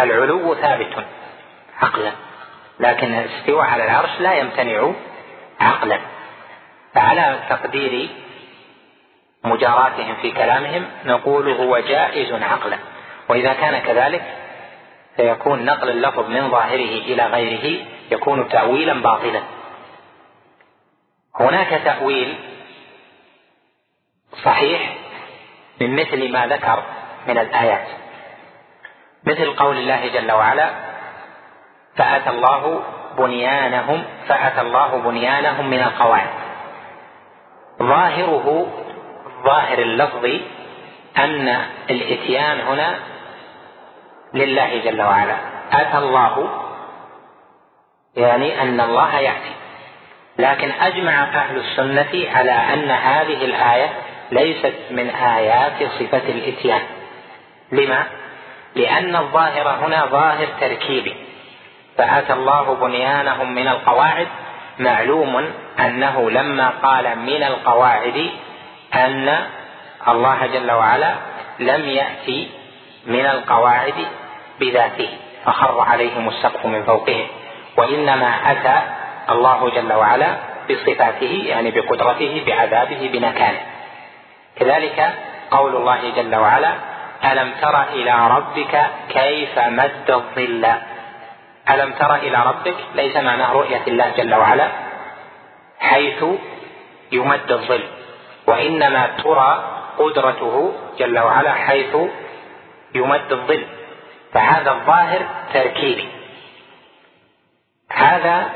[0.00, 1.06] العلو ثابت
[1.82, 2.12] عقلا
[2.80, 4.92] لكن الاستواء على العرش لا يمتنع
[5.60, 6.00] عقلا.
[6.94, 8.08] فعلى تقدير
[9.44, 12.78] مجاراتهم في كلامهم نقول هو جائز عقلا.
[13.28, 14.43] وإذا كان كذلك
[15.16, 19.42] فيكون نقل اللفظ من ظاهره إلى غيره يكون تاويلا باطلا.
[21.40, 22.34] هناك تأويل
[24.44, 24.96] صحيح
[25.80, 26.82] من مثل ما ذكر
[27.28, 27.86] من الآيات.
[29.24, 30.70] مثل قول الله جل وعلا
[31.96, 32.82] فأتى الله
[33.18, 36.28] بنيانهم فأتى الله بنيانهم من القواعد.
[37.78, 38.66] ظاهره
[39.44, 40.24] ظاهر اللفظ
[41.18, 42.98] أن الإتيان هنا
[44.34, 45.36] لله جل وعلا.
[45.72, 46.48] آتى الله
[48.16, 49.54] يعني أن الله يأتي.
[50.38, 53.92] لكن أجمع أهل السنة على أن هذه الآية
[54.30, 56.82] ليست من آيات صفة الإتيان.
[57.72, 58.04] لما؟
[58.74, 61.14] لأن الظاهر هنا ظاهر تركيبي.
[61.98, 64.28] فآتى الله بنيانهم من القواعد
[64.78, 68.30] معلوم أنه لما قال من القواعد
[68.94, 69.46] أن
[70.08, 71.14] الله جل وعلا
[71.58, 72.50] لم يأتي
[73.06, 73.94] من القواعد
[74.60, 75.08] بذاته
[75.44, 77.26] فخر عليهم السقف من فوقهم.
[77.76, 78.82] وإنما أتى
[79.30, 80.36] الله جل وعلا
[80.70, 83.60] بصفاته يعني بقدرته بعذابه بنكاله.
[84.56, 85.14] كذلك
[85.50, 86.72] قول الله جل وعلا
[87.24, 90.64] ألم تر إلى ربك كيف مد الظل؟
[91.70, 94.68] ألم تر إلى ربك؟ ليس معناه رؤية الله جل وعلا
[95.80, 96.24] حيث
[97.12, 97.84] يمد الظل.
[98.46, 99.64] وإنما ترى
[99.98, 101.96] قدرته جل وعلا حيث
[102.94, 103.64] يمد الظل.
[104.34, 106.08] فهذا الظاهر تركيبي.
[107.92, 108.50] هذا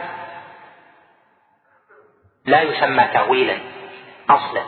[2.45, 3.59] لا يسمى تأويلا
[4.31, 4.63] أصلا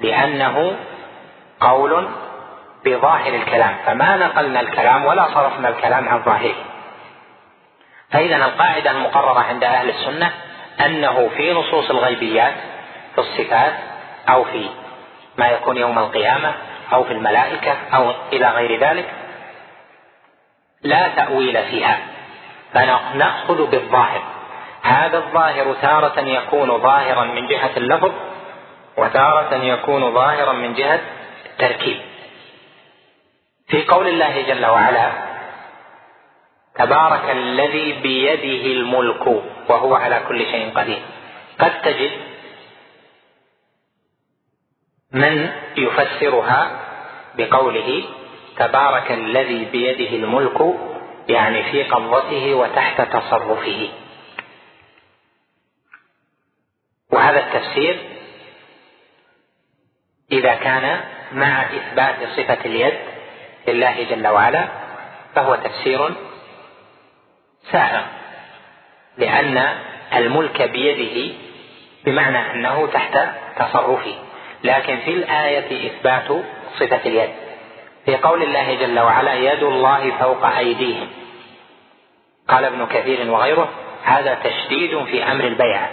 [0.00, 0.76] لأنه
[1.60, 2.08] قول
[2.84, 3.76] بظاهر الكلام.
[3.86, 6.54] فما نقلنا الكلام ولا صرفنا الكلام عن ظاهره.
[8.10, 10.32] فإذا القاعدة المقررة عند أهل السنة
[10.86, 12.54] أنه في نصوص الغيبيات
[13.14, 13.72] في الصفات
[14.28, 14.68] أو في
[15.38, 16.54] ما يكون يوم القيامة
[16.92, 19.21] أو في الملائكة أو إلى غير ذلك
[20.82, 21.98] لا تأويل فيها.
[22.72, 24.22] فنأخذ بالظاهر.
[24.82, 28.12] هذا الظاهر تارة يكون ظاهرا من جهة اللفظ
[28.96, 31.00] وتارة يكون ظاهرا من جهة
[31.46, 32.00] التركيب.
[33.68, 35.10] في قول الله جل وعلا
[36.74, 39.26] تبارك الذي بيده الملك
[39.68, 41.02] وهو على كل شيء قدير.
[41.58, 42.12] قد تجد
[45.12, 46.70] من يفسرها
[47.34, 48.04] بقوله
[48.62, 50.60] تبارك الذي بيده الملك
[51.28, 53.88] يعني في قبضته وتحت تصرفه.
[57.10, 57.98] وهذا التفسير
[60.32, 61.00] إذا كان
[61.32, 62.94] مع إثبات صفة اليد
[63.68, 64.68] لله جل وعلا
[65.34, 66.14] فهو تفسير
[67.72, 68.02] سائغ
[69.18, 69.78] لأن
[70.16, 71.34] الملك بيده
[72.04, 73.18] بمعنى أنه تحت
[73.56, 74.14] تصرفه.
[74.64, 76.28] لكن في الآية إثبات
[76.78, 77.41] صفة اليد.
[78.04, 81.08] في قول الله جل وعلا يد الله فوق أيديهم.
[82.48, 83.68] قال ابن كثير وغيره
[84.04, 85.90] هذا تشديد في أمر البيعه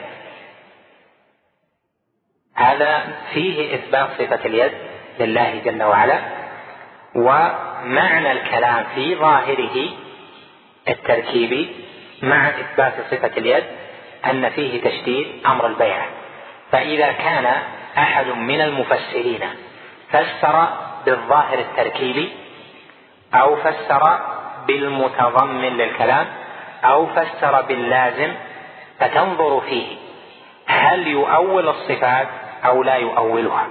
[2.55, 3.03] هذا
[3.33, 4.71] فيه إثبات صفة اليد
[5.19, 6.19] لله جل وعلا
[7.15, 9.89] ومعنى الكلام في ظاهره
[10.87, 11.75] التركيبي
[12.21, 13.63] مع إثبات صفة اليد
[14.25, 16.07] أن فيه تشديد أمر البيعه
[16.71, 17.45] فإذا كان
[17.97, 19.39] أحد من المفسرين
[20.11, 20.67] فسر
[21.09, 22.29] بالظاهر التركيبي
[23.33, 24.19] أو فسر
[24.67, 26.27] بالمتضمن للكلام
[26.83, 28.33] أو فسر باللازم
[28.99, 29.97] فتنظر فيه
[30.67, 32.27] هل يؤول الصفات
[32.65, 33.67] أو لا يؤولها.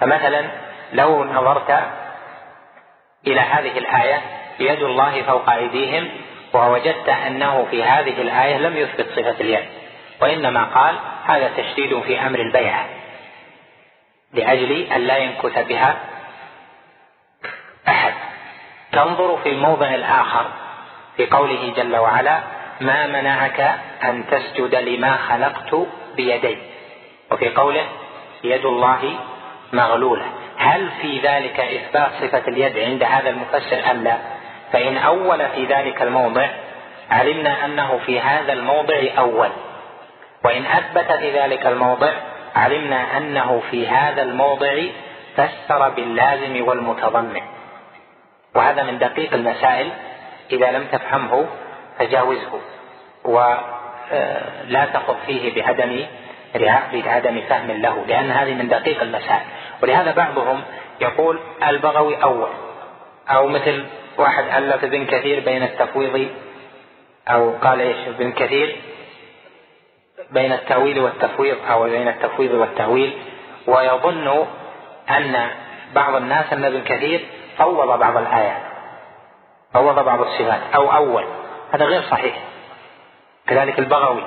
[0.00, 0.44] فمثلا
[0.92, 1.70] لو نظرت
[3.26, 4.20] إلى هذه الآية
[4.60, 6.08] يد الله فوق أيديهم
[6.54, 9.64] ووجدت أنه في هذه الآية لم يثبت صفة اليد
[10.22, 10.94] وإنما قال
[11.24, 12.86] هذا تشديد في أمر البيعة
[14.32, 15.96] لأجل أن لا ينكث بها
[18.92, 20.46] تنظر في الموضع الآخر
[21.16, 22.40] في قوله جل وعلا
[22.80, 23.60] ما منعك
[24.04, 25.86] أن تسجد لما خلقت
[26.16, 26.58] بيدي
[27.30, 27.84] وفي قوله
[28.44, 29.14] يد الله
[29.72, 30.24] مغلولة.
[30.58, 34.16] هل في ذلك إثبات صفة اليد عند هذا المفسر أم لا؟
[34.72, 36.48] فإن أول في ذلك الموضع
[37.10, 39.48] علمنا أنه في هذا الموضع أول.
[40.44, 42.12] وإن أثبت في ذلك الموضع
[42.56, 44.82] علمنا أنه في هذا الموضع
[45.36, 47.57] فسر باللازم والمتضمن.
[48.54, 49.90] وهذا من دقيق المسائل.
[50.52, 51.46] إذا لم تفهمه
[51.98, 52.60] فجاوزه.
[53.24, 56.06] ولا تخض فيه بعدم
[56.92, 59.46] لعدم فهم له لأن هذه من دقيق المسائل.
[59.82, 60.62] ولهذا بعضهم
[61.00, 61.38] يقول
[61.68, 62.48] البغوي أول
[63.28, 63.84] أو مثل
[64.18, 66.28] واحد ألف ابن كثير بين التفويض
[67.28, 68.76] أو قال إيش ابن كثير؟
[70.30, 73.18] بين التأويل والتفويض أو بين التفويض والتأويل.
[73.66, 74.46] ويظن
[75.10, 75.50] أن
[75.94, 77.26] بعض الناس أن ابن كثير
[77.58, 78.62] فوض بعض الآيات
[79.74, 81.24] فوض بعض الصفات أو أول
[81.72, 82.38] هذا غير صحيح.
[83.46, 84.24] كذلك البغوي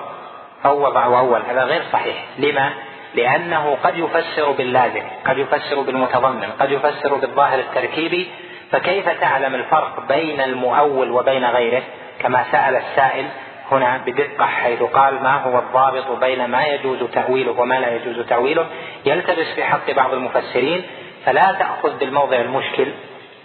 [0.63, 2.25] فوض أو أول هذا غير صحيح.
[2.37, 2.73] لما؟
[3.15, 8.31] لأنه قد يفسر باللازم قد يفسر بالمتضمن قد يفسر بالظاهر التركيبي.
[8.71, 11.83] فكيف تعلم الفرق بين المؤول وبين غيره؟
[12.19, 13.25] كما سأل السائل
[13.71, 18.65] هنا بدقة حيث قال ما هو الضابط بين ما يجوز تأويله وما لا يجوز تأويله؟
[19.05, 20.83] يلتبس في حق بعض المفسرين.
[21.25, 22.91] فلا تأخذ بالموضع المشكل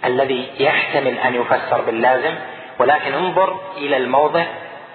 [0.05, 2.35] الذي يحتمل أن يفسر باللازم
[2.79, 4.43] ولكن انظر إلى الموضع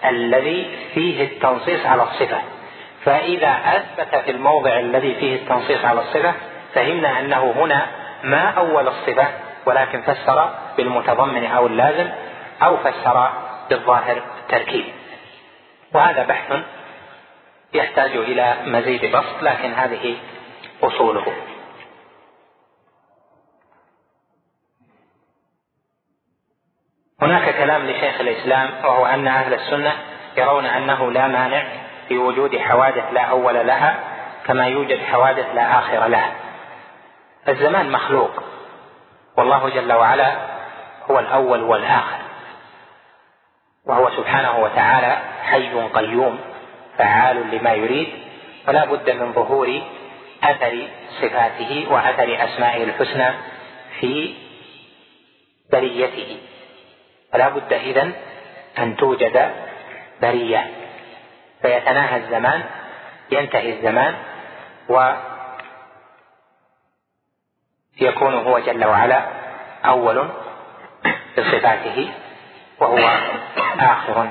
[0.05, 2.39] الذي فيه التنصيص على الصفة.
[3.05, 6.35] فإذا أثبت في الموضع الذي فيه التنصيص على الصفة
[6.75, 7.87] فهمنا أنه هنا
[8.25, 9.29] ما أول الصفة
[9.67, 12.09] ولكن فسر بالمتضمن أو اللازم
[12.63, 13.31] أو فسر
[13.71, 14.85] بالظاهر التركيب
[15.95, 16.57] وهذا بحث
[17.75, 20.17] يحتاج إلى مزيد بسط لكن هذه
[20.83, 21.25] أصوله.
[27.23, 29.93] هناك كلام لشيخ الإسلام وهو أن أهل السنة
[30.37, 31.65] يرون أنه لا مانع
[32.09, 33.97] في وجود حوادث لا أول لها
[34.47, 36.33] كما يوجد حوادث لا آخر لها.
[37.49, 38.43] الزمان مخلوق
[39.37, 40.33] والله جل وعلا
[41.11, 42.19] هو الأول والآخر.
[43.87, 46.39] وهو سبحانه وتعالى حي قيوم
[46.99, 48.09] فعال لما يريد
[48.67, 49.83] فلا بد من ظهور
[50.45, 50.89] أثر
[51.21, 53.35] صفاته وأثر أسمائه الحسنى
[54.01, 54.35] في
[55.73, 56.39] بريته
[57.33, 58.13] فلا بد اذا
[58.79, 59.51] أن توجد
[60.23, 60.71] برية.
[61.63, 62.65] فيتناهى الزمان
[63.31, 64.15] ينتهي الزمان
[68.01, 69.27] ويكون هو جل وعلا
[69.85, 70.29] أول
[71.39, 72.11] بصفاته
[72.81, 72.99] وهو
[73.81, 74.31] آخر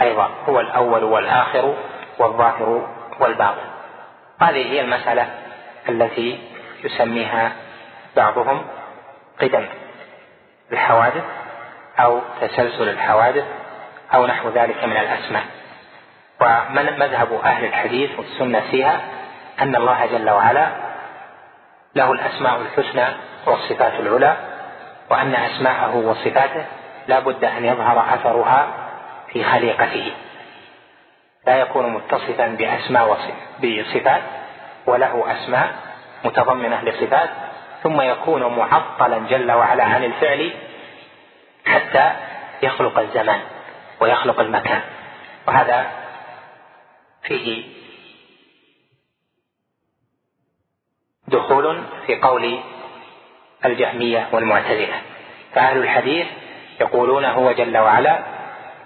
[0.00, 1.74] أيضا هو الأول والآخر
[2.18, 2.88] والظاهر
[3.20, 3.70] والباطن.
[4.40, 5.28] هذه هي المسألة
[5.88, 6.38] التي
[6.84, 7.52] يسميها
[8.16, 8.66] بعضهم
[9.40, 9.66] قدم
[10.72, 11.24] الحوادث.
[11.98, 13.44] أو تسلسل الحوادث
[14.14, 15.44] أو نحو ذلك من الأسماء.
[16.40, 19.00] ومن مذهب أهل الحديث والسنة فيها
[19.60, 20.68] أن الله جل وعلا
[21.94, 23.06] له الأسماء الحسنى
[23.46, 24.36] والصفات العلى
[25.10, 26.64] وأن أسماءه وصفاته
[27.08, 28.66] لا بد أن يظهر أثرها
[29.32, 30.12] في خليقته.
[31.46, 33.18] لا يكون متصفا بأسماء
[33.62, 34.22] بصفات
[34.86, 35.68] وله أسماء
[36.24, 37.30] متضمنة لصفات
[37.82, 40.52] ثم يكون معطلا جل وعلا عن الفعل
[41.66, 42.12] حتى
[42.62, 43.40] يخلق الزمان
[44.00, 44.80] ويخلق المكان.
[45.48, 45.90] وهذا
[47.22, 47.64] فيه
[51.28, 52.60] دخول في قول
[53.64, 55.02] الجهمية والمعتزلة.
[55.54, 56.26] فأهل الحديث
[56.80, 58.18] يقولون هو جل وعلا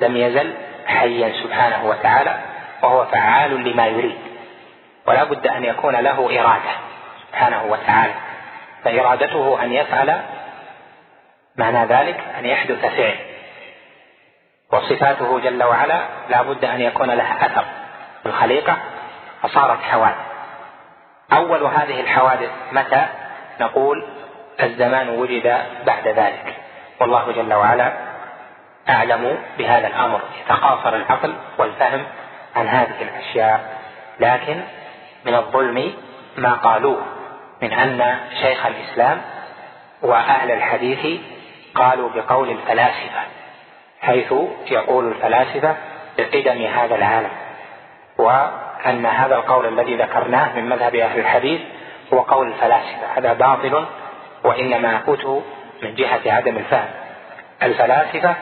[0.00, 0.54] لم يزل
[0.86, 2.38] حيا سبحانه وتعالى
[2.82, 4.18] وهو فعال لما يريد.
[5.06, 6.70] ولا بد أن يكون له إرادة
[7.28, 8.14] سبحانه وتعالى.
[8.84, 10.20] فإرادته أن يفعل
[11.56, 13.16] معنى ذلك أن يحدث فعل.
[14.72, 17.64] وصفاته جل وعلا لا بد أن يكون لها أثر.
[18.22, 18.76] في الخليقة
[19.42, 20.16] فصارت حوادث.
[21.32, 23.06] أول هذه الحوادث متى؟
[23.60, 24.06] نقول
[24.62, 26.56] الزمان وجد بعد ذلك.
[27.00, 27.92] والله جل وعلا
[28.88, 30.20] أعلم بهذا الأمر.
[30.44, 32.06] يتقاصر العقل والفهم
[32.56, 33.80] عن هذه الأشياء.
[34.20, 34.60] لكن
[35.24, 35.92] من الظلم
[36.36, 37.02] ما قالوه
[37.62, 39.22] من أن شيخ الإسلام
[40.02, 41.20] وأهل الحديث
[41.74, 43.20] قالوا بقول الفلاسفة
[44.02, 44.34] حيث
[44.70, 45.76] يقول الفلاسفة
[46.18, 47.30] بقدم هذا العالم
[48.18, 51.60] وأن هذا القول الذي ذكرناه من مذهب أهل الحديث
[52.12, 53.86] هو قول الفلاسفة هذا باطل
[54.44, 55.40] وإنما أتوا
[55.82, 56.88] من جهة عدم الفهم.
[57.62, 58.34] الفلاسفة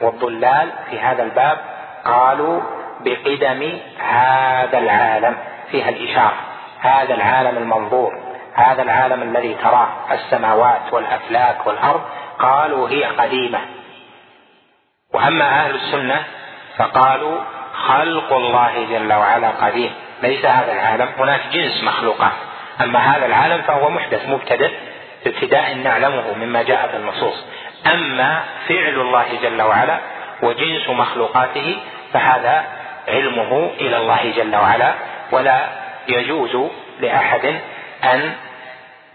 [0.00, 1.58] والضلال في هذا الباب
[2.04, 2.60] قالوا
[3.00, 5.36] بقدم هذا العالم
[5.70, 6.36] فيها الإشارة
[6.80, 8.18] هذا العالم المنظور
[8.54, 12.00] هذا العالم الذي تراه السماوات والأفلاك والأرض
[12.38, 13.58] قالوا هي قديمة.
[15.14, 16.24] وأما أهل السنة
[16.76, 17.40] فقالوا
[17.72, 19.94] خلق الله جل وعلا قديم.
[20.22, 21.08] ليس هذا العالم.
[21.18, 22.32] هناك جنس مخلوقات.
[22.80, 24.70] أما هذا العالم فهو محدث مبتدئ
[25.26, 27.44] ابتداء نعلمه مما جاء في النصوص.
[27.86, 29.98] أما فعل الله جل وعلا
[30.42, 31.78] وجنس مخلوقاته
[32.12, 32.64] فهذا
[33.08, 34.94] علمه إلى الله جل وعلا.
[35.32, 35.68] ولا
[36.08, 36.70] يجوز
[37.00, 37.60] لأحد
[38.04, 38.34] أن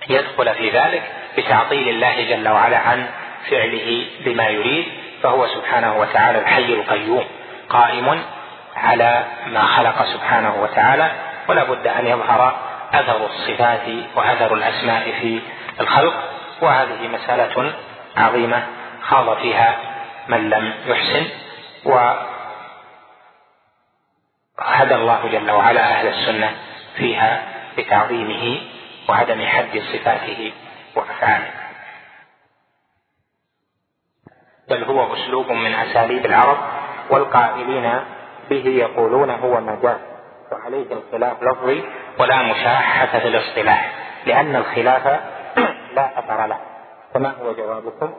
[0.09, 1.03] يدخل في ذلك.
[1.37, 3.09] بتعطيل الله جل وعلا عن
[3.49, 4.85] فعله بما يريد
[5.23, 7.25] فهو سبحانه وتعالى الحي القيوم
[7.69, 8.23] قائم
[8.75, 11.11] على ما خلق سبحانه وتعالى
[11.47, 12.57] ولا بد أن يظهر
[12.93, 15.39] أثر الصفات وأثر الأسماء في
[15.79, 16.13] الخلق
[16.61, 17.73] وهذه مسألة
[18.17, 18.63] عظيمة
[19.01, 19.75] خاض فيها
[20.27, 21.25] من لم يحسن
[24.59, 26.51] وهدى الله جل وعلا أهل السنة
[26.97, 27.41] فيها
[27.77, 28.61] بتعظيمه
[29.09, 30.51] وعدم حد صفاته.
[30.95, 31.51] وأفعاله
[34.69, 36.57] بل هو أسلوب من أساليب العرب
[37.09, 37.99] والقائلين
[38.49, 39.99] به يقولون هو مجاز
[40.51, 41.83] وعليه الخلاف لفظي
[42.19, 43.91] ولا مشاحة في الاصطلاح
[44.25, 45.07] لأن الخلاف
[45.95, 46.59] لا أثر له
[47.13, 48.13] فما هو جوابكم؟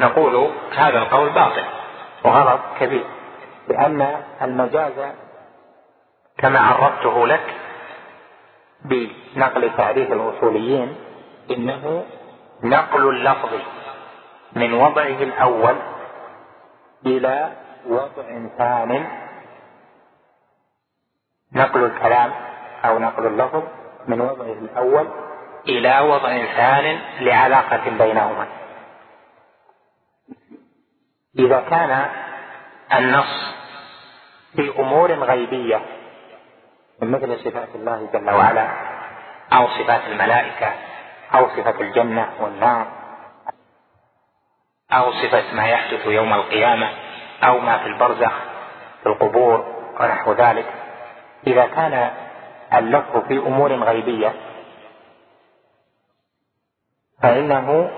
[0.00, 1.64] نقول هذا القول باطل
[2.24, 3.04] وغلط كبير
[3.68, 4.92] لأن المجاز
[6.38, 7.54] كما عرفته لك
[8.84, 10.96] بنقل تعريف الأصوليين
[11.50, 12.04] إنه
[12.62, 13.52] نقل اللفظ
[14.52, 15.76] من وضعه الأول
[17.06, 17.52] إلى
[17.86, 19.06] وضع ثان.
[21.52, 22.32] نقل الكلام
[22.84, 23.62] أو نقل اللفظ
[24.08, 25.08] من وضعه الأول
[25.68, 28.46] إلى وضع ثان لعلاقة بينهما.
[31.38, 32.08] إذا كان
[32.94, 33.54] النص
[34.56, 35.80] في أمور غيبية
[37.02, 38.68] مثل صفات الله جل وعلا
[39.52, 40.72] أو صفات الملائكة
[41.34, 42.86] أو صفة الجنة والنار.
[44.92, 46.88] أو صفة ما يحدث يوم القيامة
[47.42, 48.32] أو ما في البرزخ
[49.02, 49.64] في القبور
[50.00, 50.66] ونحو ذلك.
[51.46, 52.10] إذا كان
[52.74, 54.34] اللفظ في أمور غيبية
[57.22, 57.90] فإنه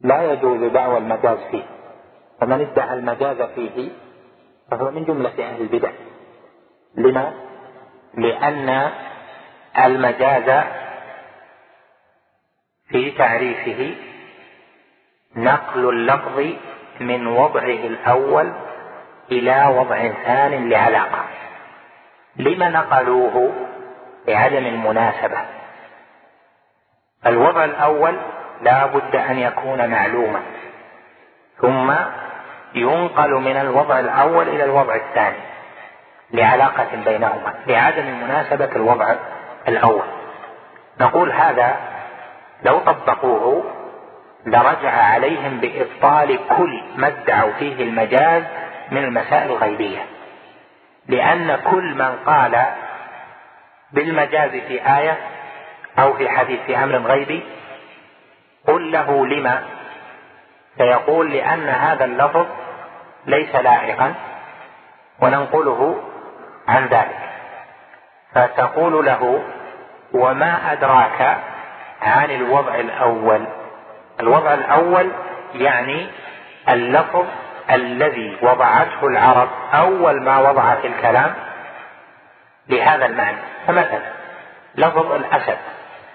[0.00, 1.64] لا يجوز دعوى المجاز فيه.
[2.42, 3.88] ومن ادعى المجاز فيه
[4.70, 5.90] فهو من جملة أهل البدع.
[6.94, 7.34] لما؟
[8.14, 8.90] لأن
[9.84, 10.64] المجاز
[12.90, 13.94] في تعريفه
[15.36, 16.46] نقل اللفظ
[17.00, 18.52] من وضعه الأول
[19.32, 21.24] إلى وضع ثان لعلاقة.
[22.36, 23.52] لم نقلوه؟
[24.28, 25.38] لعدم المناسبة.
[27.26, 28.16] الوضع الأول
[28.62, 30.42] لا بد أن يكون معلوما
[31.60, 31.92] ثم
[32.74, 35.36] ينقل من الوضع الأول إلى الوضع الثاني
[36.30, 39.14] لعلاقة بينهما لعدم مناسبة الوضع
[39.68, 40.06] الأول.
[41.00, 41.76] نقول هذا
[42.64, 43.64] لو طبقوه
[44.46, 48.42] لرجع عليهم بإبطال كل ما ادعوا فيه المجاز
[48.90, 50.06] من المسائل الغيبية.
[51.08, 52.66] لأن كل من قال
[53.92, 55.18] بالمجاز في آية
[55.98, 57.42] أو في حديث في أمر غيبي
[58.66, 59.62] قل له لما
[60.76, 62.46] فيقول لأن هذا اللفظ
[63.26, 64.14] ليس لائقا
[65.20, 66.02] وننقله
[66.68, 67.18] عن ذلك.
[68.34, 69.42] فتقول له
[70.12, 71.38] وما أدراك
[72.02, 73.46] عن الوضع الأول.
[74.20, 75.10] الوضع الأول
[75.54, 76.06] يعني
[76.68, 77.26] اللفظ
[77.70, 81.34] الذي وضعته العرب أول ما وضعت الكلام
[82.68, 83.38] بهذا المعنى.
[83.66, 84.00] فمثلا
[84.74, 85.58] لفظ الأسد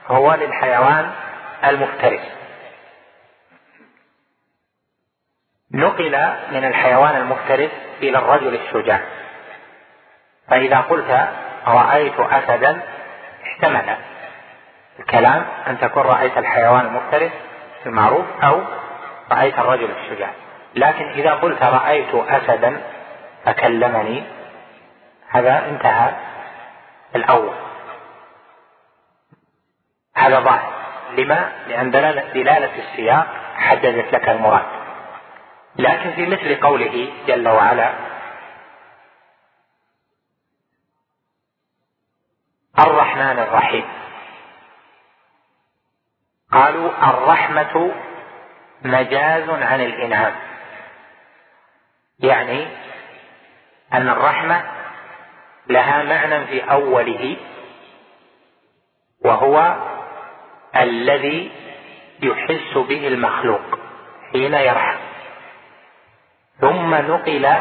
[0.07, 1.11] هو للحيوان
[1.65, 2.21] المفترس.
[5.71, 7.71] نقل من الحيوان المفترس
[8.01, 8.99] إلى الرجل الشجاع.
[10.47, 11.29] فإذا قلت
[11.67, 12.81] رأيت أسدا
[13.43, 13.95] احتمل.
[14.99, 17.31] الكلام أن تكون رأيت الحيوان المفترس
[17.85, 18.61] المعروف أو
[19.31, 20.29] رأيت الرجل الشجاع.
[20.75, 22.81] لكن إذا قلت رأيت أسدا
[23.45, 24.23] فكلمني
[25.29, 26.13] هذا انتهى
[27.15, 27.55] الأول.
[30.15, 30.73] هذا ظاهر.
[31.17, 34.65] لما؟ لأن دلالة السياق حددت لك المراد.
[35.75, 37.93] لكن في مثل قوله جل وعلا
[42.79, 43.85] الرحمن الرحيم.
[46.55, 47.91] قالوا الرحمة
[48.81, 50.33] مجاز عن الإنعام.
[52.19, 52.67] يعني
[53.93, 54.63] أن الرحمة
[55.67, 57.37] لها معنى في أوله
[59.25, 59.75] وهو
[60.75, 61.51] الذي
[62.23, 63.79] يحس به المخلوق
[64.31, 64.97] حين يرحم.
[66.61, 67.53] ثم نقل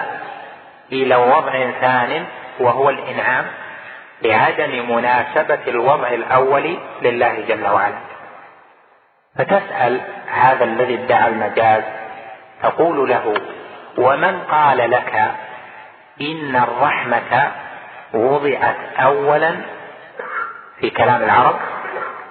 [0.92, 2.26] إلى وضع ثان
[2.60, 3.46] وهو الإنعام
[4.22, 8.13] لعدم مناسبة الوضع الأول لله جل وعلا.
[9.38, 11.82] فتسأل هذا الذي ادعى المجاز
[12.62, 13.34] تقول له
[13.98, 15.34] ومن قال لك
[16.20, 17.52] إن الرحمة
[18.14, 19.54] وضعت أولا
[20.80, 21.56] في كلام العرب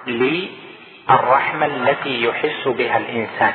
[0.06, 3.52] للرحمة التي يحس بها الإنسان؟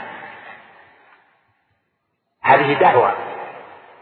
[2.44, 3.14] هذه دعوة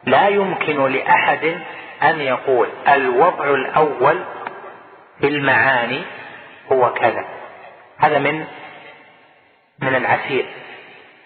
[0.04, 1.62] لا يمكن لأحد
[2.04, 4.24] أن يقول الوضع الأول
[5.20, 6.04] في المعاني
[6.72, 7.26] هو كذا.
[7.98, 8.46] هذا من
[9.82, 10.46] من العسير.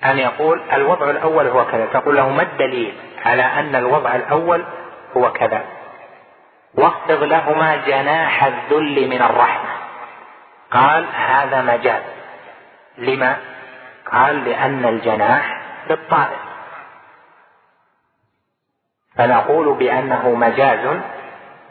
[0.05, 1.85] أن يقول الوضع الأول هو كذا.
[1.85, 2.93] تقول له ما الدليل
[3.25, 4.65] على أن الوضع الأول
[5.17, 5.65] هو كذا؟
[6.73, 9.69] واخفض لهما جناح الذل من الرحمة.
[10.71, 12.01] قال هذا مجاز
[12.97, 13.37] لما؟
[14.11, 16.39] قال لأن الجناح للطائر.
[19.15, 20.99] فنقول بأنه مجاز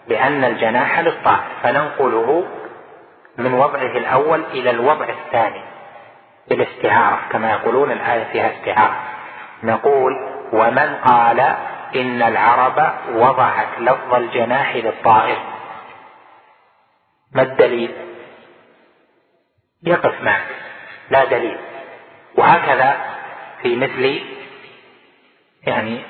[0.09, 1.51] لأن الجناح للطائر.
[1.63, 2.49] فننقله
[3.39, 5.70] من وضعه الأول إلى الوضع الثاني.
[6.49, 8.97] بالاستعارة كما يقولون الآية فيها استعارة
[9.63, 10.13] نقول
[10.53, 11.41] ومن قال
[11.97, 15.39] إن العرب وضعت لفظ الجناح للطائر؟
[17.33, 17.95] ما الدليل؟
[19.83, 20.47] يقف معك.
[21.11, 21.59] لا دليل.
[22.37, 22.97] وهكذا
[23.63, 24.23] في مثل
[25.67, 26.01] يعني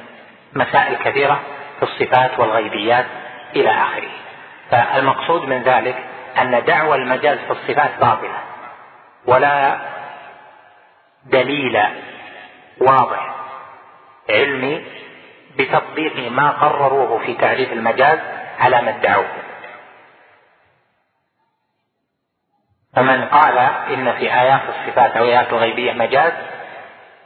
[0.55, 1.41] مسائل كثيرة
[1.79, 3.07] في الصفات والغيبيات
[3.57, 4.11] إلى آخره.
[4.71, 5.97] فالمقصود من ذلك
[6.41, 8.39] أن دعوى المجاز في الصفات باطلة.
[9.27, 9.79] ولا
[11.25, 11.81] دليل
[12.81, 13.35] واضح.
[14.31, 14.85] علمي
[15.59, 18.19] بتطبيق ما قرروه في تعريف المجاز
[18.59, 19.29] على ما ادعوه.
[22.97, 26.33] فمن قال إن في آيات الصفات أو آيات الغيبية مجاز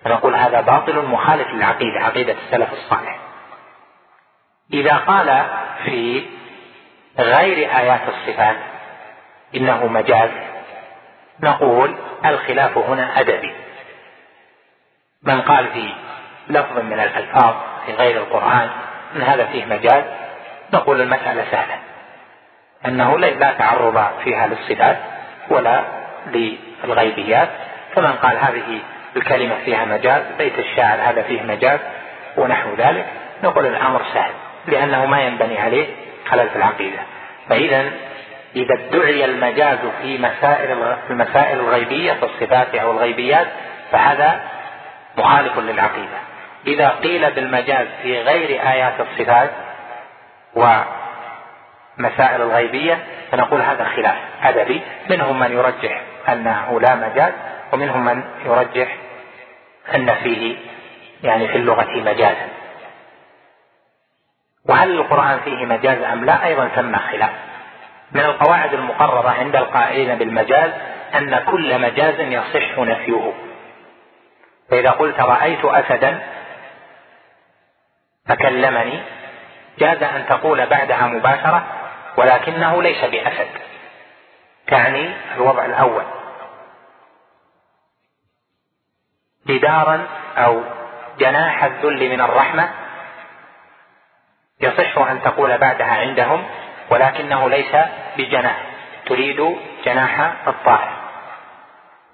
[0.05, 3.19] فنقول هذا باطل مخالف للعقيدة عقيدة السلف الصالح.
[4.73, 5.47] إذا قال
[5.85, 6.27] في
[7.19, 8.57] غير آيات الصفات
[9.55, 10.31] إنه مجاز
[11.41, 13.64] نقول الخلاف هنا أدبي.
[15.27, 15.89] من قال في
[16.49, 17.55] لفظ من الألفاظ
[17.87, 18.71] في غير القرآن
[19.17, 20.05] إن هذا فيه مجاز
[20.73, 21.79] نقول المسألة سهلة.
[22.87, 24.97] أنه لا تعرض فيها للصفات
[25.49, 25.81] ولا
[26.27, 27.49] للغيبيات.
[27.95, 28.81] فمن قال هذه
[29.17, 31.81] الكلمة فيها مجاز بيت الشاعر هذا فيه مجاز
[32.37, 33.07] ونحو ذلك
[33.43, 34.33] نقول الأمر سهل
[34.67, 35.87] لأنه ما ينبني عليه
[36.31, 36.99] خلل في العقيدة.
[37.49, 37.91] فإذا
[38.57, 43.47] إذا ادعي المجاز في مسائل المسائل الغيبية في الصفات أو الغيبيات
[43.93, 44.41] فهذا
[45.19, 46.19] مخالف للعقيدة.
[46.67, 49.51] إذا قيل بالمجاز في غير آيات الصفات
[50.55, 52.99] ومسائل الغيبية
[53.33, 54.81] فنقول هذا خلاف أدبي.
[55.11, 57.33] منهم من يرجح أنه لا مجاز
[57.73, 58.97] ومنهم من يرجح
[59.95, 60.57] أن فيه
[61.23, 62.49] يعني في اللغة مجازا
[64.69, 67.31] وهل القرآن فيه مجاز أم لا؟ أيضا ثم خلاف.
[68.13, 70.71] من القواعد المقررة عند القائلين بالمجاز
[71.15, 73.33] أن كل مجاز يصح نفيه.
[74.71, 76.21] فإذا قلت رأيت أسدا
[78.29, 79.03] فكلمني
[79.79, 81.65] جاز أن تقول بعدها مباشرة
[82.17, 83.49] ولكنه ليس بأسد.
[84.67, 86.05] تعني الوضع الأول.
[89.47, 90.07] جدارا
[90.37, 90.63] أو
[91.19, 92.71] جناح الذل من الرحمة
[94.61, 96.45] يصح أن تقول بعدها عندهم
[96.91, 97.77] ولكنه ليس
[98.17, 98.57] بجناح
[99.07, 101.04] تريد جناح الطائر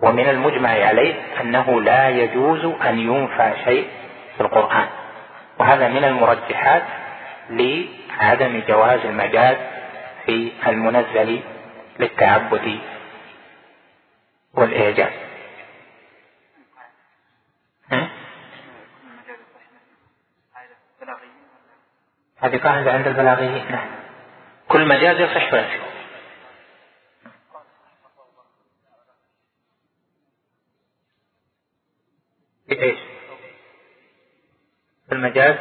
[0.02, 3.88] ومن المجمع عليه أنه لا يجوز أن ينفى شيء
[4.36, 4.88] في القرآن.
[5.58, 6.82] وهذا من المرجحات
[7.50, 9.56] لعدم جواز المجاز
[10.26, 11.40] في المنزل
[11.98, 12.78] للتعبد
[14.54, 15.12] والإعجاز.
[22.40, 23.64] هذه قاعدة عند البلاغيين.
[23.70, 23.88] نعم.
[24.68, 25.50] كل مجاز يصح
[32.70, 32.98] ونفيه بإيش؟
[35.12, 35.56] المجاز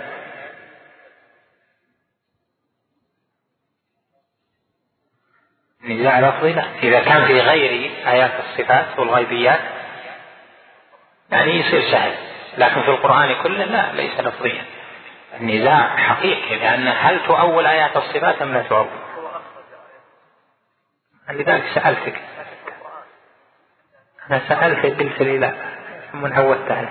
[5.84, 9.60] نزاع لفظي لا إذا كان في غير آيات الصفات والغيبيات
[11.32, 12.16] يعني يصير سهل.
[12.57, 14.66] لكن في القرآن كله لا ليس لفظيا
[15.39, 18.88] النزاع حقيقي لأن هل تؤول آيات الصفات أم لا تؤول؟
[21.30, 22.22] لذلك سألتك.
[24.30, 25.68] أنا سألتك قلت لي لا.
[26.14, 26.88] من عودت على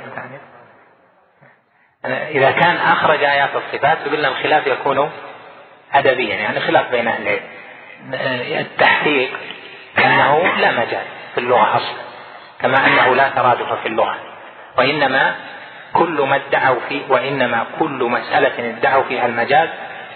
[2.04, 5.10] إذا كان أخرج آيات الصفات قلنا الخلاف يكون
[5.94, 7.42] أدبيا يعني خلاف بين أهل العلم.
[8.60, 9.30] التحقيق
[9.98, 11.04] أنه لا مجال
[11.34, 11.98] في اللغة أصلا
[12.60, 14.16] كما أنه لا ترادف في اللغة.
[14.78, 15.34] وإنما
[15.92, 19.68] كل ما ادعوا فيه وإنما كل مسألة ادعوا فيها المجاز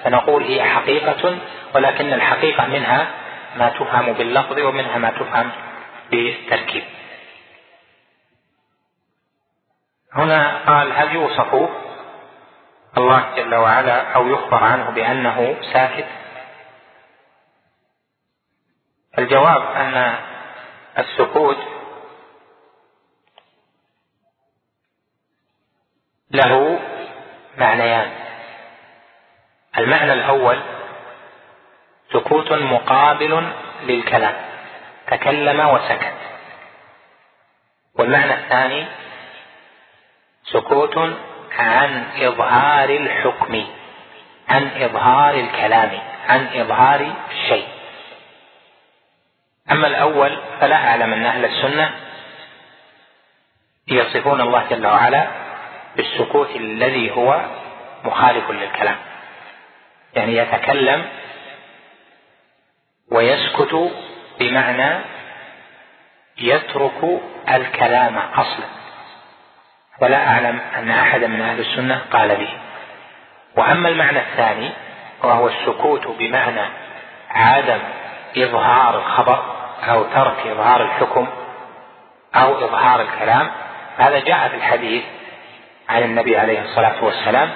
[0.05, 1.39] فنقول هي حقيقة
[1.75, 3.07] ولكن الحقيقة منها
[3.57, 5.51] ما تفهم باللفظ ومنها ما تفهم
[6.11, 6.83] بالتركيب.
[10.15, 11.55] هنا قال هل يوصف
[12.97, 16.07] الله جل وعلا أو يخبر عنه بأنه ساكت؟
[19.19, 20.19] الجواب أن
[20.99, 21.57] السكوت
[26.31, 26.81] له
[27.59, 28.11] معنيان.
[29.79, 30.63] المعنى الأول
[32.13, 33.53] سكوت مقابل
[33.83, 34.35] للكلام
[35.07, 36.15] تكلم وسكت.
[37.99, 38.87] والمعنى الثاني
[40.45, 40.99] سكوت
[41.59, 43.65] عن إظهار الحكم
[44.49, 45.91] عن إظهار الكلام
[46.29, 47.67] عن إظهار الشيء.
[49.71, 51.91] أما الأول فلا أعلم أن أهل السنة
[53.89, 55.29] يصفون الله جل وعلا
[55.97, 57.47] بالسكوت الذي هو
[58.05, 58.97] مخالف للكلام.
[60.15, 61.09] يعني يتكلم
[63.13, 63.91] ويسكت
[64.41, 65.05] بمعنى
[66.39, 68.82] يترك الكلام أصلا.
[70.01, 72.59] ولا أعلم أن أحدا من أهل السنة قال به.
[73.57, 74.71] وأما المعنى الثاني
[75.23, 76.63] وهو السكوت بمعنى
[77.31, 77.79] عدم
[78.37, 79.45] إظهار الخبر
[79.89, 81.29] أو ترك إظهار الحكم
[82.37, 83.51] أو إظهار الكلام
[83.99, 85.05] هذا جاء في الحديث
[85.89, 87.51] عن النبي عليه الصلاة والسلام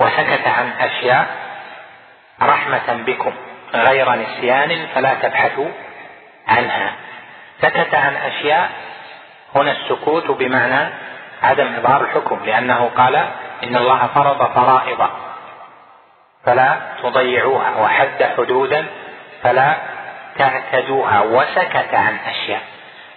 [0.00, 1.26] وسكت عن أشياء
[2.42, 3.32] رحمة بكم
[3.74, 5.68] غير نسيان فلا تبحثوا
[6.48, 6.92] عنها.
[7.62, 8.70] سكت عن أشياء
[9.54, 10.88] هنا السكوت بمعنى
[11.42, 13.16] عدم إظهار الحكم لأنه قال
[13.64, 15.08] إن الله فرض فرائض
[16.44, 18.86] فلا تضيعوها وحد حدودا
[19.42, 19.76] فلا
[20.38, 22.60] تعتدوها وسكت عن أشياء.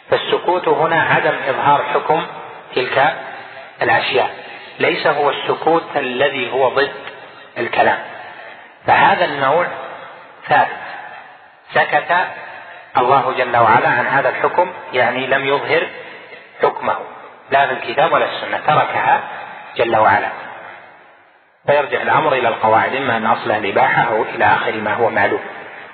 [0.09, 2.25] فالسكوت هنا عدم إظهار حكم
[2.75, 3.13] تلك
[3.81, 4.29] الأشياء
[4.79, 6.91] ليس هو السكوت الذي هو ضد
[7.57, 7.99] الكلام.
[8.87, 9.67] فهذا النوع
[10.47, 10.81] ثابت.
[11.73, 12.17] سكت
[12.97, 15.87] الله جل وعلا عن هذا الحكم يعني لم يظهر
[16.81, 16.95] حكمه
[17.51, 19.21] لا في الكتاب ولا السنة تركها
[19.77, 20.27] جل وعلا.
[21.67, 25.39] فيرجع الأمر إلى القواعد إما أن اصلها الاباحه أو إلى آخر ما هو معلوم.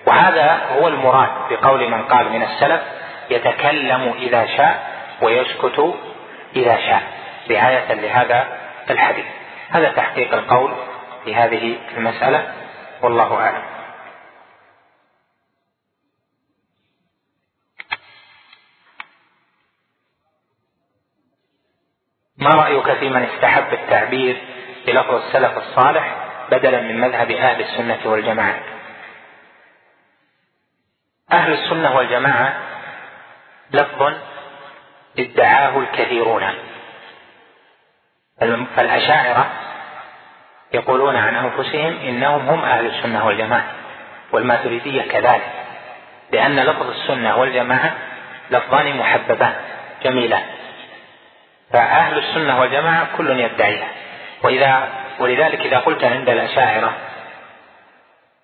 [0.05, 2.81] وهذا هو المراد بقول من قال من السلف
[3.29, 4.88] يتكلم إذا شاء
[5.21, 5.95] ويسكت
[6.55, 7.01] إذا شاء.
[7.51, 8.47] رعاية لهذا
[8.89, 9.25] الحديث.
[9.69, 10.73] هذا تحقيق القول
[11.25, 12.43] في هذه المسألة
[13.01, 13.61] والله أعلم.
[22.48, 24.38] ما رأيك في من استحب التعبير
[24.88, 26.16] بلفظ السلف الصالح
[26.52, 28.60] بدلا من مذهب أهل السنة والجماعة؟
[31.32, 32.54] أهل السنة والجماعة
[33.72, 34.14] لفظ
[35.20, 36.43] ادعاه الكثيرون.
[38.76, 39.52] فالأشاعرة
[40.74, 43.72] يقولون عن أنفسهم إنهم هم أهل السنة والجماعة
[44.32, 45.52] والماتريدية كذلك
[46.32, 47.93] لأن لفظ السنة والجماعة
[48.52, 49.56] لفظان محببان
[50.04, 50.57] جميلان.
[51.74, 53.88] فأهل السنة والجماعة كل يدعيها
[54.43, 54.89] وإذا
[55.20, 56.93] ولذلك إذا قلت عند الأشاعرة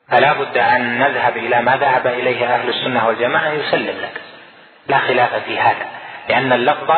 [0.09, 4.21] فلا بد أن نذهب إلى ما ذهب إليه أهل السنة والجماعة؟ يسلم لك.
[4.87, 5.85] لا خلاف في هذا
[6.29, 6.91] لأن اللفظ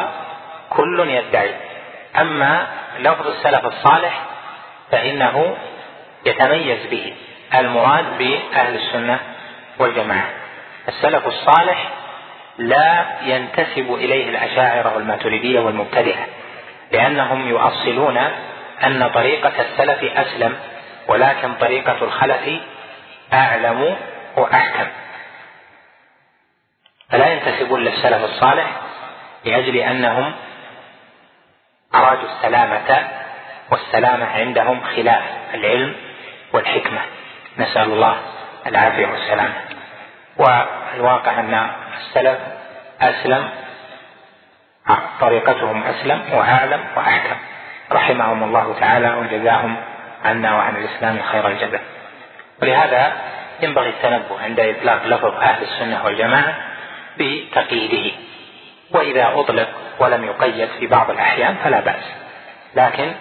[0.70, 1.56] كل يدعي.
[2.20, 2.68] أما
[3.00, 4.22] لفظ السلف الصالح
[4.92, 5.58] فإنه
[6.26, 7.16] يتميز به
[7.56, 9.20] المراد بأهل السنة
[9.80, 10.30] والجماعة.
[10.88, 11.90] السلف الصالح
[12.58, 16.28] لا ينتسب إليه الاشاعره والماتريدية والمبتدعه
[16.92, 18.18] لأنهم يؤصلون
[18.84, 20.58] أن طريقة السلف أسلم
[21.08, 22.62] ولكن طريقة الخلف
[23.34, 23.96] أعلم
[24.38, 24.88] وأحكم.
[27.10, 28.72] فلا ينتسبون للسلف الصالح
[29.46, 30.34] لأجل أنهم
[31.96, 33.08] أرادوا السلامة
[33.72, 35.96] والسلامه عندهم خلاف العلم
[36.54, 37.02] والحكمة.
[37.58, 38.18] نسأل الله
[38.68, 39.75] العافية والسلامة.
[40.38, 42.40] والواقع أن السلف
[43.02, 43.50] أسلم
[45.22, 47.36] طريقتهم أسلم وأعلم وأحكم.
[47.92, 49.76] رحمهم الله تعالى وجزاهم
[50.26, 51.82] عنا وعن الإسلام خير الجزاء.
[52.62, 53.14] ولهذا
[53.62, 56.56] ينبغي التنبه عند إطلاق لفظ أهل السنة والجماعة
[57.18, 58.16] بتقييده.
[58.92, 59.68] وإذا أطلق
[60.00, 62.04] ولم يقيد في بعض الأحيان فلا بأس.
[62.76, 63.12] لكن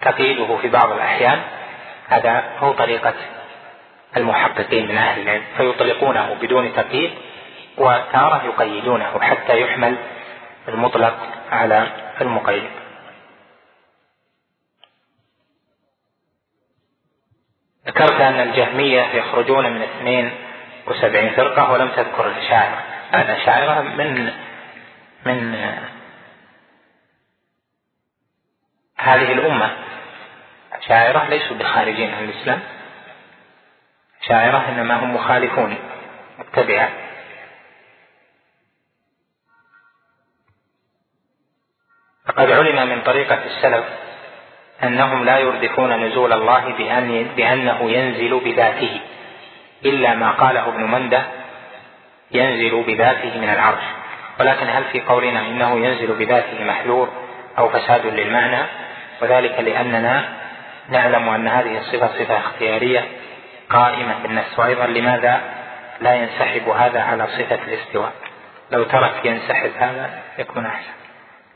[0.00, 1.40] تقييده في بعض الأحيان
[2.08, 3.14] هذا هو طريقة
[4.16, 7.10] المحققين من أهل العلم فيطلقونه بدون تقييد
[7.78, 9.96] وتارة يقيدونه حتى يحمل
[10.68, 11.86] المطلق على
[12.20, 12.70] المقيد.
[17.86, 20.32] ذكرت أن الجهمية يخرجون من اثنين
[20.86, 22.82] وسبعين فرقة ولم تذكر الأشاعرة
[23.14, 24.32] الأشاعرة من
[25.26, 25.54] من
[28.96, 29.76] هذه الأمة.
[30.72, 32.60] الأشاعرة ليسوا بخارجين عن الإسلام.
[34.22, 35.78] الأشاعرة إنما هم مخالفون
[36.38, 36.90] متبعة
[42.26, 43.84] فقد علم من طريقة السلف
[44.82, 49.00] أنهم لا يردفون نزول الله بأن بأنه ينزل بذاته
[49.84, 51.22] إلا ما قاله ابن منده
[52.30, 53.82] ينزل بذاته من العرش.
[54.40, 57.08] ولكن هل في قولنا إنه ينزل بذاته محذور
[57.58, 58.66] أو فساد للمعنى؟
[59.22, 60.28] وذلك لأننا
[60.88, 63.08] نعلم أن هذه الصفة صفة اختيارية
[63.72, 64.58] قائمة بالنفس.
[64.58, 65.40] وأيضا لماذا
[66.00, 68.12] لا ينسحب هذا على صفة الاستواء؟
[68.70, 70.92] لو ترك ينسحب هذا يكون أحسن.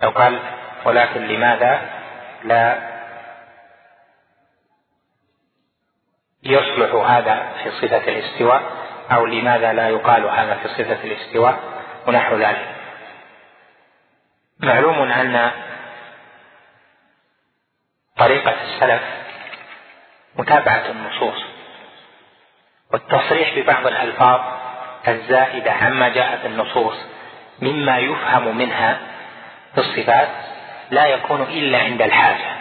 [0.02, 0.40] لو قال
[0.84, 1.90] ولكن لماذا
[2.44, 2.96] لا
[6.42, 8.62] يصلح هذا في صفة الاستواء
[9.12, 11.58] أو لماذا لا يقال هذا في صفة الاستواء
[12.06, 12.74] ونحو ذلك.
[14.60, 15.50] معلوم أن
[18.16, 19.02] طريقة السلف
[20.36, 21.45] متابعة النصوص.
[22.96, 24.40] والتصريح ببعض الألفاظ
[25.08, 26.96] الزائدة عما جاء في النصوص
[27.62, 28.98] مما يفهم منها
[29.74, 30.28] في الصفات
[30.90, 32.56] لا يكون إلا عند الحاجة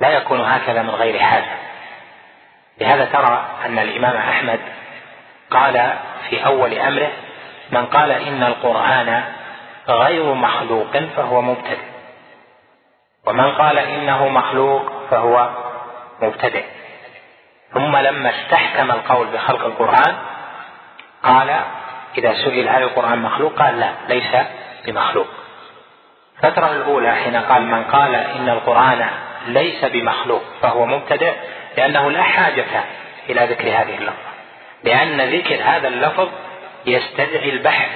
[0.00, 1.54] لا يكون هكذا من غير حاجة.
[2.80, 4.60] لهذا ترى أن الإمام أحمد
[5.50, 5.92] قال
[6.28, 7.10] في أول أمره
[7.70, 9.24] من قال إن القرآن
[9.88, 11.78] غير مخلوق فهو مبتدئ
[13.26, 15.50] ومن قال إنه مخلوق فهو
[16.22, 16.64] مبتدئ.
[17.74, 20.16] ثم لما استحكم القول بخلق القرآن
[21.22, 21.60] قال
[22.18, 24.36] إذا سئل هل القرآن مخلوق؟ قال لا ليس
[24.86, 25.26] بمخلوق.
[26.36, 29.08] الفترة الأولى حين قال من قال إن القرآن
[29.46, 31.32] ليس بمخلوق فهو مبتدئ
[31.76, 32.84] لأنه لا حاجة
[33.28, 34.30] إلى ذكر هذه اللفظة.
[34.84, 36.28] لأن ذكر هذا اللفظ
[36.86, 37.90] يستدعي البحث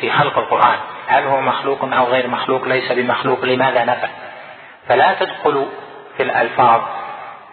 [0.00, 0.78] في خلق القرآن.
[1.08, 4.08] هل هو مخلوق أو غير مخلوق؟ ليس بمخلوق لماذا نفى
[4.88, 5.66] فلا تدخل
[6.16, 6.82] في الألفاظ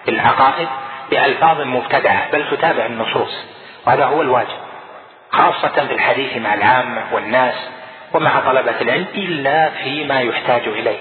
[0.05, 0.67] في العقائد
[1.13, 3.45] بألفاظ مبتدعة بل تتابع النصوص
[3.85, 4.57] وهذا هو الواجب
[5.31, 7.55] خاصة في الحديث مع العامة والناس
[8.13, 10.99] ومع طلبة العلم إلا فيما يحتاج إليه.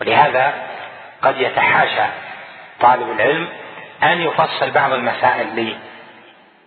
[0.00, 0.54] ولهذا
[1.22, 2.10] قد يتحاشى
[2.80, 3.48] طالب العلم
[4.02, 5.74] أن يفصل بعض المسائل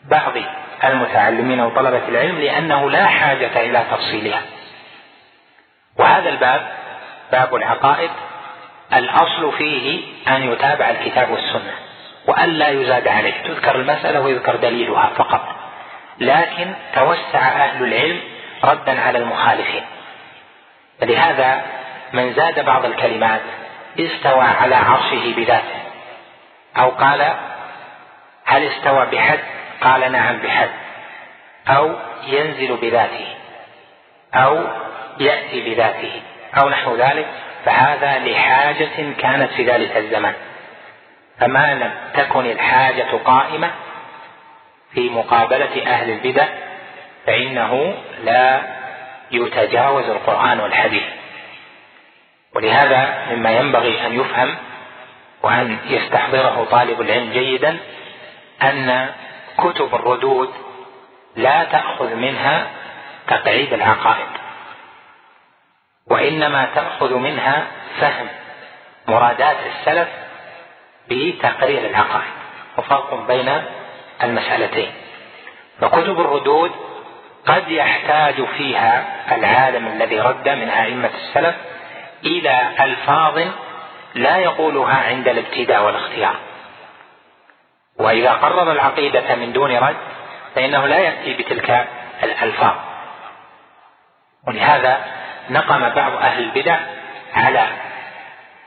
[0.06, 0.34] لبعض
[0.84, 4.42] المتعلمين وطلبة العلم لأنه لا حاجة إلى تفصيلها.
[6.00, 6.68] وهذا الباب
[7.32, 8.10] باب العقائد
[8.94, 11.91] الأصل فيه أن يتابع الكتاب والسنة.
[12.28, 13.34] وأن لا يزاد عليه.
[13.44, 15.56] تذكر المسألة ويذكر دليلها فقط.
[16.20, 18.20] لكن توسع أهل العلم
[18.64, 19.84] ردا على المخالفين.
[21.02, 21.62] فلهذا
[22.14, 23.42] من زاد بعض الكلمات
[24.00, 25.82] استوى على عرشه بذاته.
[26.78, 27.34] أو قال
[28.46, 29.40] هل استوى بحد؟
[29.82, 30.70] قال نعم بحد.
[31.68, 31.96] أو
[32.28, 33.28] ينزل بذاته.
[34.34, 34.68] أو
[35.20, 36.22] يأتي بذاته.
[36.58, 37.26] أو نحو ذلك.
[37.66, 40.34] فهذا لحاجة كانت في ذلك الزمان.
[41.42, 43.72] فما لم تكن الحاجة قائمة
[44.94, 46.46] في مقابلة أهل البدع
[47.26, 48.62] فإنه لا
[49.32, 51.04] يتجاوز القرآن والحديث.
[52.56, 54.56] ولهذا مما ينبغي أن يفهم
[55.44, 57.78] وأن يستحضره طالب العلم جيدا
[58.64, 59.10] أن
[59.58, 60.54] كتب الردود
[61.36, 62.68] لا تأخذ منها
[63.28, 64.28] تقعيد العقائد
[66.08, 67.68] وإنما تأخذ منها
[68.00, 68.28] فهم
[69.08, 70.08] مرادات السلف
[71.10, 72.32] بتقرير العقائد
[72.78, 73.64] وفرق بين
[74.24, 74.92] المسألتين.
[75.82, 76.72] فكتب الردود
[77.46, 81.56] قد يحتاج فيها العالم الذي رد من أئمة السلف
[82.24, 83.40] إلى ألفاظ
[84.16, 86.36] لا يقولها عند الابتداء والاختيار.
[88.00, 89.96] وإذا قرر العقيدة من دون رد
[90.56, 91.88] فإنه لا يأتي بتلك
[92.24, 92.76] الألفاظ.
[94.48, 95.06] ولهذا
[95.50, 96.80] نقم بعض أهل البدع
[97.34, 97.68] على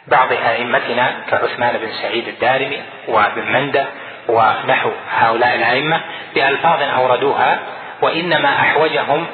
[0.07, 3.87] بعض أئمتنا كعثمان بن سعيد الدارمي وابن مندة
[4.29, 7.59] ونحو هؤلاء الأئمة بألفاظ أوردوها
[8.03, 9.27] وإنما أحوجهم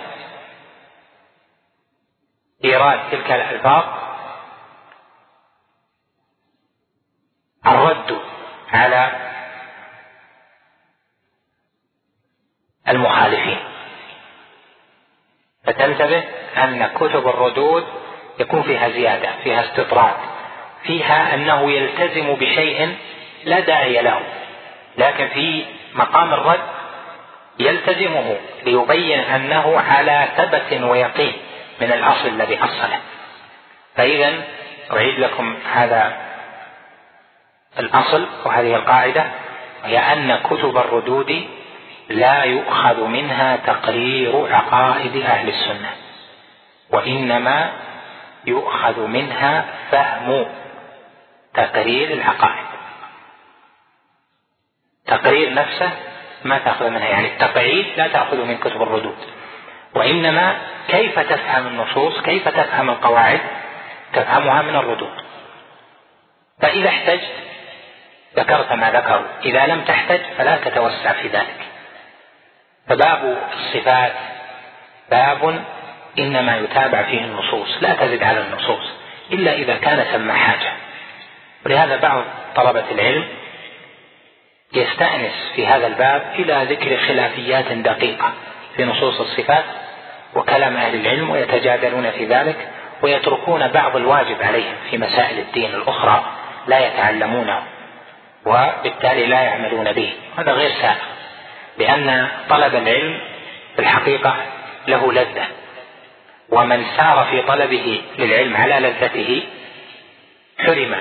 [2.64, 3.84] إيراد تلك الألفاظ
[7.66, 8.20] الرد
[8.72, 9.10] على
[12.88, 13.58] المخالفين.
[15.64, 16.24] فتنتبه
[16.56, 17.86] أن كتب الردود
[18.38, 20.16] يكون فيها زيادة فيها استطراد.
[20.82, 22.96] فيها أنه يلتزم بشيء
[23.44, 24.20] لا داعي له
[24.98, 25.64] لكن في
[25.94, 26.60] مقام الرد
[27.58, 31.32] يلتزمه ليبين أنه على ثبت ويقين
[31.80, 32.98] من الأصل الذي أصله
[33.96, 34.32] فإذا
[34.92, 36.16] أعيد لكم هذا
[37.78, 39.24] الأصل وهذه القاعدة
[39.82, 41.48] وهي أن كتب الردود
[42.08, 45.90] لا يؤخذ منها تقرير عقائد أهل السنة
[46.90, 47.72] وإنما
[48.46, 50.46] يؤخذ منها فهم
[51.54, 52.66] تقرير العقائد
[55.06, 55.90] تقرير نفسه
[56.44, 59.16] ما تأخذ منها يعني التقعيد لا تأخذ من كتب الردود.
[59.94, 63.40] وإنما كيف تفهم النصوص كيف تفهم القواعد؟
[64.12, 65.24] تفهمها من الردود.
[66.60, 67.32] فإذا احتجت
[68.36, 71.56] ذكرت ما ذكروا إذا لم تحتج فلا تتوسع في ذلك.
[72.88, 74.12] فباب الصفات
[75.10, 75.64] باب
[76.18, 78.92] إنما يتابع فيه النصوص لا تزد على النصوص
[79.32, 80.72] إلا إذا كان ثم حاجة
[81.66, 82.24] ولهذا بعض
[82.56, 83.24] طلبة العلم
[84.72, 88.32] يستأنس في هذا الباب إلى ذكر خلافيات دقيقة
[88.76, 89.64] في نصوص الصفات
[90.34, 92.68] وكلام أهل العلم ويتجادلون في ذلك
[93.02, 96.24] ويتركون بعض الواجب عليهم في مسائل الدين الأخرى
[96.66, 97.62] لا يتعلمونه
[98.46, 100.12] وبالتالي لا يعملون به.
[100.38, 100.96] هذا غير سائغ
[101.78, 103.20] لأن طلب العلم
[103.76, 104.36] في الحقيقة
[104.88, 105.46] له لذة
[106.48, 109.42] ومن سار في طلبه للعلم على لذته
[110.58, 110.96] حرم.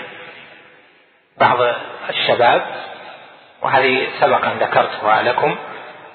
[1.40, 1.58] بعض
[2.10, 2.66] الشباب
[3.62, 5.56] وهذه سبقا ذكرتها لكم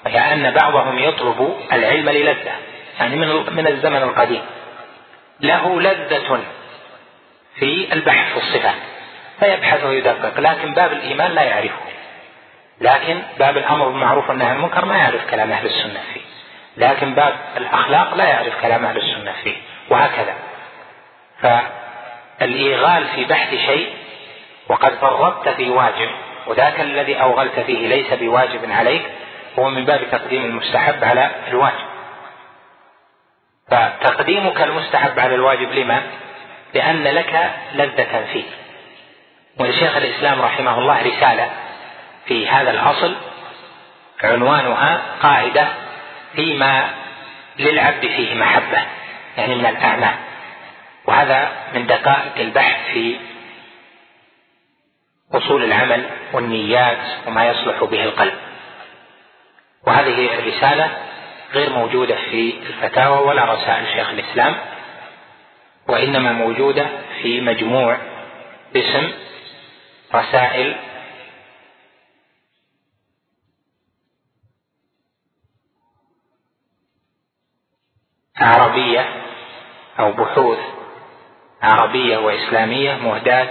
[0.05, 2.55] وهي أن بعضهم يطلب العلم للذة
[2.99, 4.41] يعني من من الزمن القديم.
[5.41, 6.39] له لذة
[7.55, 8.75] في البحث في الصفات
[9.39, 11.85] فيبحث ويدقق لكن باب الإيمان لا يعرفه.
[12.81, 16.21] لكن باب الأمر بالمعروف والنهي عن المنكر ما يعرف كلام أهل السنة فيه.
[16.77, 19.55] لكن باب الأخلاق لا يعرف كلام أهل السنة فيه
[19.89, 20.33] وهكذا.
[21.41, 23.93] فالإيغال في بحث شيء
[24.69, 26.09] وقد فرطت في واجب
[26.47, 29.01] وذاك الذي أوغلت فيه ليس بواجب عليك
[29.59, 31.85] هو من باب تقديم المستحب على الواجب.
[33.71, 36.01] فتقديمك المستحب على الواجب لما؟
[36.73, 38.43] لأن لك لذة فيه.
[39.59, 41.49] ولشيخ الإسلام رحمه الله رسالة
[42.25, 43.15] في هذا الأصل
[44.23, 45.67] عنوانها قاعدة
[46.35, 46.89] فيما
[47.59, 48.85] للعبد فيه محبة
[49.37, 50.15] يعني من الأعمال.
[51.05, 53.15] وهذا من دقائق البحث في
[55.37, 58.33] أصول العمل والنيات وما يصلح به القلب.
[59.87, 60.97] وهذه الرسالة
[61.53, 64.55] غير موجودة في الفتاوى ولا رسائل شيخ الإسلام
[65.87, 66.87] وإنما موجودة
[67.21, 67.97] في مجموع
[68.75, 69.11] اسم
[70.15, 70.75] رسائل
[78.37, 79.09] عربية
[79.99, 80.59] أو بحوث
[81.61, 83.47] عربية وإسلامية مهداة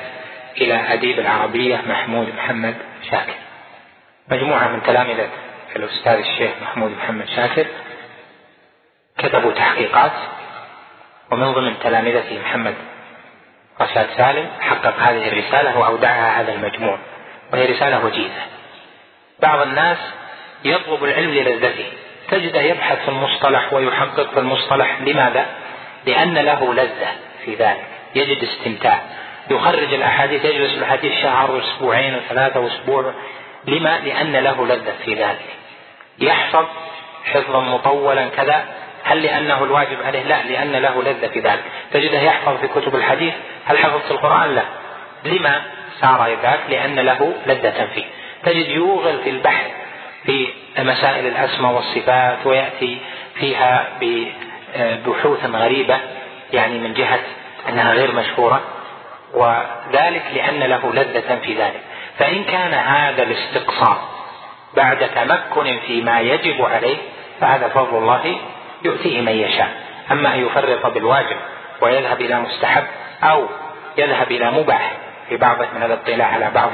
[0.57, 2.75] إلى أديب العربية محمود محمد
[3.11, 3.35] شاكر.
[4.29, 5.29] مجموعة من تلامذة
[5.77, 7.67] الأستاذ الشيخ محمود محمد شاكر.
[9.19, 10.13] كتبوا تحقيقات.
[11.31, 12.75] ومن ضمن تلامذته محمد
[13.81, 16.99] رشاد سالم حقق هذه الرسالة وأودعها هذا المجموع
[17.53, 18.43] وهي رسالة وجيزة.
[19.43, 19.99] بعض الناس
[20.65, 21.93] يطلب العلم للذته
[22.31, 25.01] تجده يبحث في المصطلح ويحقق في المصطلح.
[25.01, 25.47] لماذا؟
[26.07, 27.13] لأن له لذة
[27.45, 27.85] في ذلك.
[28.15, 29.03] يجد استمتاع.
[29.51, 33.13] يخرج الأحاديث يجلس الحديث شهر وأسبوعين وثلاثة وأسبوع
[33.67, 35.57] لما؟ لأن له لذة في ذلك
[36.19, 36.65] يحفظ
[37.25, 38.65] حفظا مطولا كذا
[39.05, 43.35] هل لأنه الواجب عليه؟ لا لأن له لذة في ذلك تجده يحفظ في كتب الحديث
[43.65, 44.63] هل حفظت القرآن؟ لا
[45.25, 45.63] لما
[46.01, 48.05] صار ذاك؟ لأن له لذة فيه
[48.45, 49.71] تجد يوغل في البحث
[50.27, 52.99] في مسائل الأسماء والصفات ويأتي
[53.35, 56.01] فيها ببحوث غريبة
[56.53, 57.21] يعني من جهة
[57.69, 58.61] أنها غير مشهورة
[59.35, 61.81] وذلك لأن له لذة في ذلك.
[62.19, 63.99] فإن كان هذا الاستقصاء
[64.77, 66.97] بعد تمكن فيما يجب عليه
[67.41, 68.37] فهذا فضل الله
[68.85, 69.69] يؤتيه من يشاء.
[70.11, 71.37] أما أن يفرط بالواجب
[71.81, 72.85] ويذهب إلى مستحب
[73.23, 73.47] أو
[73.99, 74.93] يذهب إلى مباح
[75.29, 76.71] في بعض من الاطلاع على بعض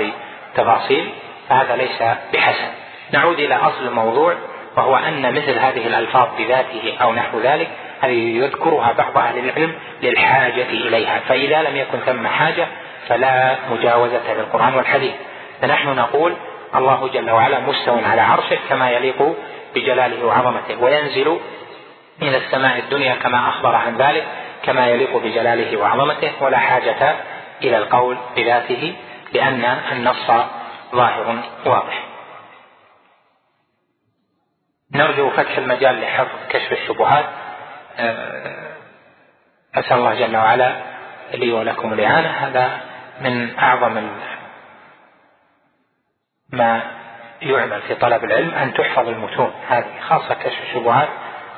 [0.54, 1.10] تفاصيل
[1.48, 2.02] فهذا ليس
[2.32, 2.68] بحسن.
[3.12, 4.34] نعود إلى أصل الموضوع
[4.76, 7.68] وهو أن مثل هذه الألفاظ بذاته أو نحو ذلك
[8.00, 12.66] هذه يذكرها بعض أهل العلم للحاجة إليها؟ فإذا لم يكن ثم حاجة
[13.08, 15.14] فلا مجاوزة للقرآن والحديث.
[15.60, 16.36] فنحن نقول
[16.74, 19.36] الله جل وعلا مستو على عرشه كما يليق
[19.74, 21.40] بجلاله وعظمته وينزل
[22.22, 24.26] إلى السماء الدنيا كما أخبر عن ذلك
[24.62, 27.16] كما يليق بجلاله وعظمته ولا حاجة
[27.62, 28.94] إلى القول بذاته
[29.32, 30.26] لأن النص
[30.94, 32.04] ظاهر واضح.
[34.94, 37.24] نرجو فتح المجال لحفظ كشف الشبهات.
[39.74, 40.76] أسأل الله جل وعلا
[41.34, 42.28] لي ولكم الإعانة.
[42.28, 42.80] هذا
[43.20, 44.10] من أعظم
[46.52, 46.82] ما
[47.42, 49.52] يعمل في طلب العلم أن تحفظ المتون.
[49.68, 51.08] هذه خاصة كشف الشبهات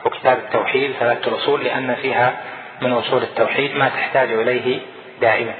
[0.04, 2.32] وكتاب التوحيد ثلاثة الأصول لأن فيها
[2.80, 4.80] من أصول التوحيد ما تحتاج إليه
[5.20, 5.54] دائما.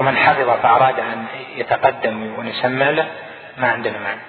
[0.00, 1.26] ومن حفظ فأراد أن
[1.56, 3.08] يتقدم ونسمع له
[3.58, 4.20] ما عندنا معنى.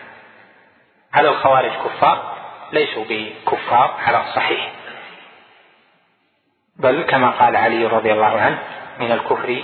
[1.12, 2.38] هل الخوارج كفار؟
[2.72, 4.72] ليسوا بكفار على الصحيح
[6.80, 8.60] بل كما قال علي رضي الله عنه
[9.00, 9.64] من الكفر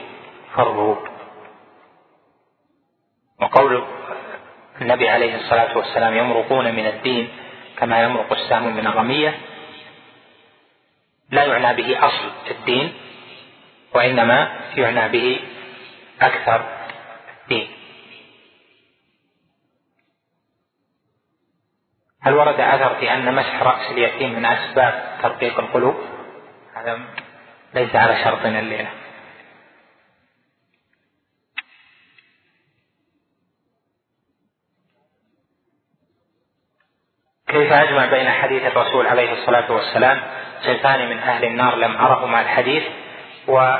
[0.55, 0.95] فروا
[3.41, 3.83] وقول
[4.81, 7.29] النبي عليه الصلاة والسلام يمرقون من الدين
[7.77, 9.37] كما يمرق السهم من الرمية
[11.31, 12.93] لا يعنى به أصل الدين
[13.95, 15.39] وإنما يعنى به
[16.21, 16.65] أكثر
[17.43, 17.67] الدين.
[22.21, 25.95] هل ورد أثر في أن مسح رأس اليتيم من أسباب ترقيق القلوب؟
[26.83, 26.99] هذا
[27.73, 28.89] ليس على شرطنا الليلة.
[37.47, 40.21] كيف أجمع بين حديث الرسول عليه الصلاة والسلام؟
[40.61, 42.83] صنفان من أهل النار لم أرهما الحديث
[43.47, 43.75] و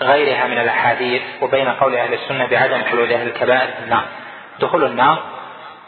[0.00, 4.06] غيرها من الأحاديث وبين قول أهل السنة بعدم خلود أهل الكبائر في النار.
[4.60, 5.22] دخول النار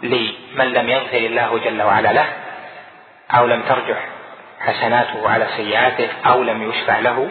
[0.02, 2.32] لمن لم يغفر الله جل وعلا له
[3.30, 4.19] أو لم ترجح.
[4.60, 7.28] حسناته على سيئاته أو لم يشفع له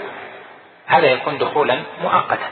[0.88, 2.50] هذا يكون دخولا مؤقتا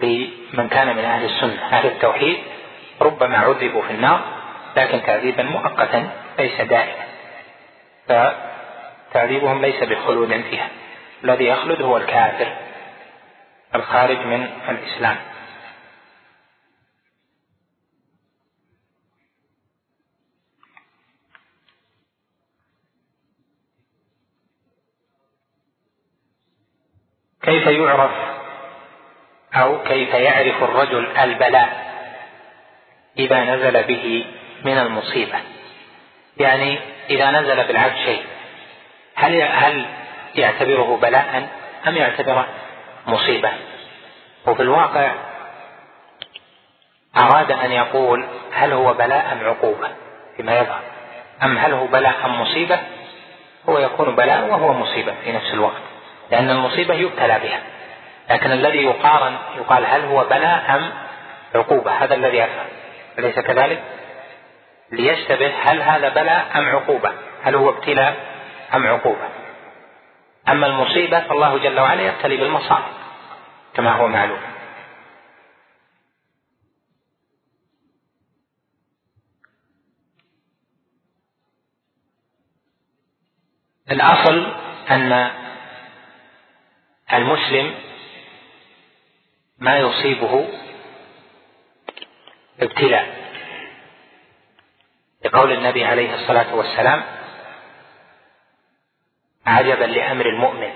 [0.00, 2.38] لمن كان من أهل السنة أهل التوحيد
[3.00, 4.20] ربما عذبوا في النار
[4.76, 7.04] لكن تعذيبا مؤقتا ليس دائما.
[8.08, 10.68] فتعذيبهم ليس بخلود فيها.
[11.24, 12.56] الذي يخلد هو الكافر
[13.74, 15.16] الخارج من الإسلام.
[27.48, 28.10] كيف يعرف
[29.54, 31.88] أو كيف يعرف الرجل البلاء
[33.18, 34.24] إذا نزل به
[34.64, 35.38] من المصيبة؟
[36.36, 36.78] يعني
[37.10, 38.22] إذا نزل بالعبد شيء
[39.14, 39.86] هل هل
[40.34, 41.48] يعتبره بلاء
[41.88, 42.46] أم يعتبره
[43.06, 43.52] مصيبة؟
[44.46, 45.12] وفي الواقع
[47.16, 49.88] أراد أن يقول هل هو بلاء أم عقوبة؟
[50.36, 50.80] فيما يظهر.
[51.42, 52.78] أم هل هو بلاء أم مصيبة؟
[53.68, 55.97] هو يكون بلاء وهو مصيبة في نفس الوقت.
[56.30, 57.62] لأن المصيبة يبتلى بها.
[58.30, 60.92] لكن الذي يقارن يقال هل هو بلاء أم
[61.54, 62.66] عقوبة؟ هذا الذي يفهم
[63.18, 63.82] أليس كذلك؟
[64.92, 67.12] ليشتبه هل هذا بلاء أم عقوبة.
[67.42, 68.16] هل هو ابتلاء
[68.74, 69.28] أم عقوبة.
[70.48, 72.84] أما المصيبة فالله جل وعلا يبتلي بالمصائب
[73.74, 74.40] كما هو معلوم.
[83.90, 84.52] الأصل
[84.90, 85.30] أن
[87.12, 87.74] المسلم
[89.58, 90.48] ما يصيبه
[92.60, 93.18] ابتلاء.
[95.24, 97.04] لقول النبي عليه الصلاة والسلام
[99.46, 100.72] عجبا لأمر المؤمن.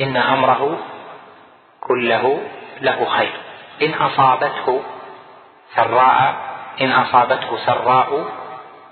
[0.00, 0.78] إن أمره
[1.80, 2.48] كله
[2.80, 3.40] له خير.
[3.82, 4.82] إن أصابته
[5.74, 8.32] سراء إن أصابته سراء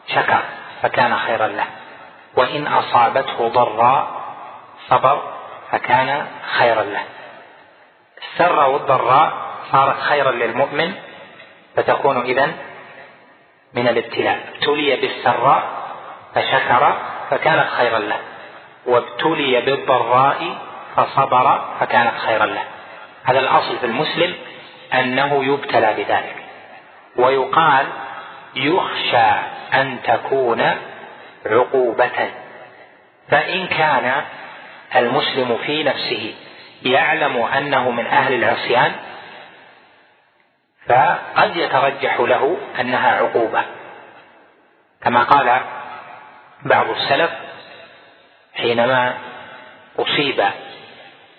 [0.07, 0.45] شكر
[0.83, 1.80] فكان خيرا له.
[2.37, 4.11] وإن أصابته ضراء
[4.89, 5.23] صبر
[5.71, 6.27] فكان
[6.59, 7.03] خيرا له.
[8.23, 9.33] السراء والضراء
[9.73, 10.95] صارت خيرا للمؤمن
[11.77, 12.53] فتكون إذن
[13.75, 14.41] من الابتلاء.
[14.55, 15.63] ابتلي بالسراء
[16.35, 16.97] فشكر
[17.31, 18.19] فكانت خيرا له.
[18.87, 20.59] وابتلي بالضراء
[20.97, 22.65] فصبر فكانت خيرا له.
[23.25, 24.35] هذا الأصل في المسلم
[24.95, 26.37] أنه يبتلى بذلك.
[27.17, 27.87] ويقال
[28.57, 29.31] يخشى
[29.75, 30.71] أن تكون
[31.47, 32.31] عقوبة.
[33.29, 34.25] فإن كان
[34.97, 36.35] المسلم في نفسه
[36.83, 38.93] يعلم أنه من أهل العصيان
[40.87, 43.65] فقد يترجح له أنها عقوبة.
[45.03, 45.61] كما قال
[46.65, 47.31] بعض السلف
[48.55, 49.19] حينما
[49.99, 50.45] أصيب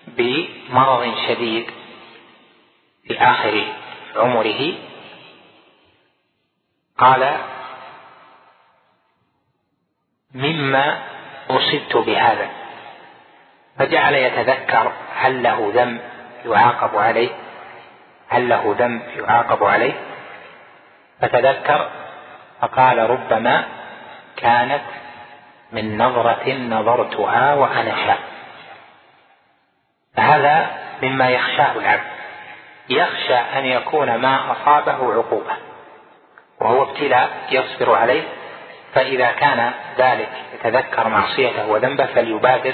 [0.08, 1.72] بمرض شديد
[3.08, 3.66] في آخر
[4.16, 4.74] عمره
[6.98, 7.38] قال
[10.34, 11.00] مما
[11.50, 12.50] أصبت بهذا.
[13.80, 16.02] فجعل يتذكر هل له ذنب
[16.46, 17.30] يعاقب عليه
[18.30, 19.94] هل له ذنب يعاقب عليه.
[21.22, 21.90] فتذكر
[22.62, 23.66] فقال ربما
[24.38, 24.82] كانت
[25.72, 28.20] من نظرة نظرتها وأنا شاب
[30.16, 30.70] فهذا
[31.04, 32.12] مما يخشاه العبد.
[32.90, 35.54] يخشى أن يكون ما أصابه عقوبة
[36.62, 38.24] وهو ابتلاء يصبر عليه
[38.94, 42.74] فإذا كان ذلك يتذكر معصيته وذنبه فليبادر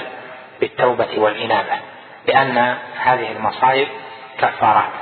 [0.60, 1.78] بالتوبة والإنابة
[2.26, 3.88] لأن هذه المصائب
[4.38, 4.92] كفارات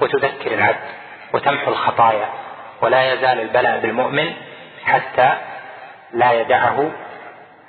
[0.00, 0.88] وتذكر العبد
[1.32, 2.28] وتمحو الخطايا
[2.80, 4.32] ولا يزال البلاء بالمؤمن
[4.84, 5.32] حتى
[6.12, 6.90] لا يدعه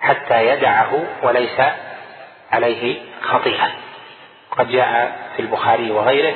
[0.01, 1.61] حتى يدعه وليس
[2.51, 3.71] عليه خطيئة.
[4.51, 6.33] قد جاء في البخاري وغيره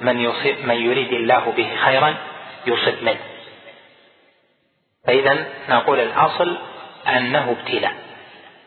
[0.00, 2.14] من يصيب من يريد الله به خيرا
[2.66, 3.18] يصب منه.
[5.06, 6.58] فإذا نقول الأصل
[7.08, 7.92] أنه ابتلاء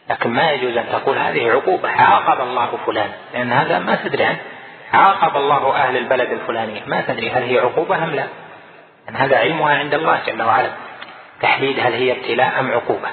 [0.09, 1.89] لكن ما يجوز أن تقول هذه عقوبة.
[1.89, 4.39] عاقب الله فلان لأن هذا ما تدري عنه.
[4.93, 8.27] عاقب الله أهل البلد الفلانية ما تدري هل هي عقوبة أم لا.
[9.09, 10.69] أن هذا علمها عند الله جل وعلا.
[11.41, 13.09] تحديد هل هي ابتلاء أم عقوبة.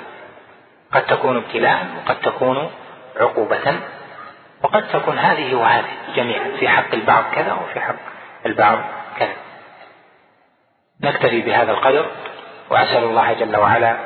[0.92, 2.70] قد تكون ابتلاء وقد تكون
[3.16, 3.80] عقوبة.
[4.62, 7.96] وقد تكون هذه وهذه جميعا في حق البعض كذا وفي حق
[8.46, 8.78] البعض
[9.18, 9.34] كذا.
[11.00, 12.06] نكتفي بهذا القدر.
[12.70, 13.96] وأسأل الله جل وعلا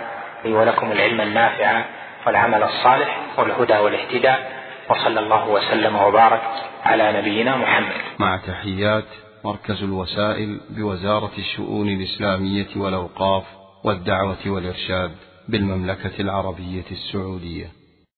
[0.45, 1.85] لي ولكم العلم النافع
[2.27, 4.53] والعمل الصالح والهدى والاهتداء
[4.91, 6.43] وصلى الله وسلم وبارك
[6.85, 7.95] على نبينا محمد.
[8.19, 9.05] مع تحيات
[9.45, 13.45] مركز الوسائل بوزارة الشؤون الإسلامية والأوقاف
[13.85, 15.11] والدعوة والإرشاد
[15.49, 17.84] بالمملكة العربية السعودية.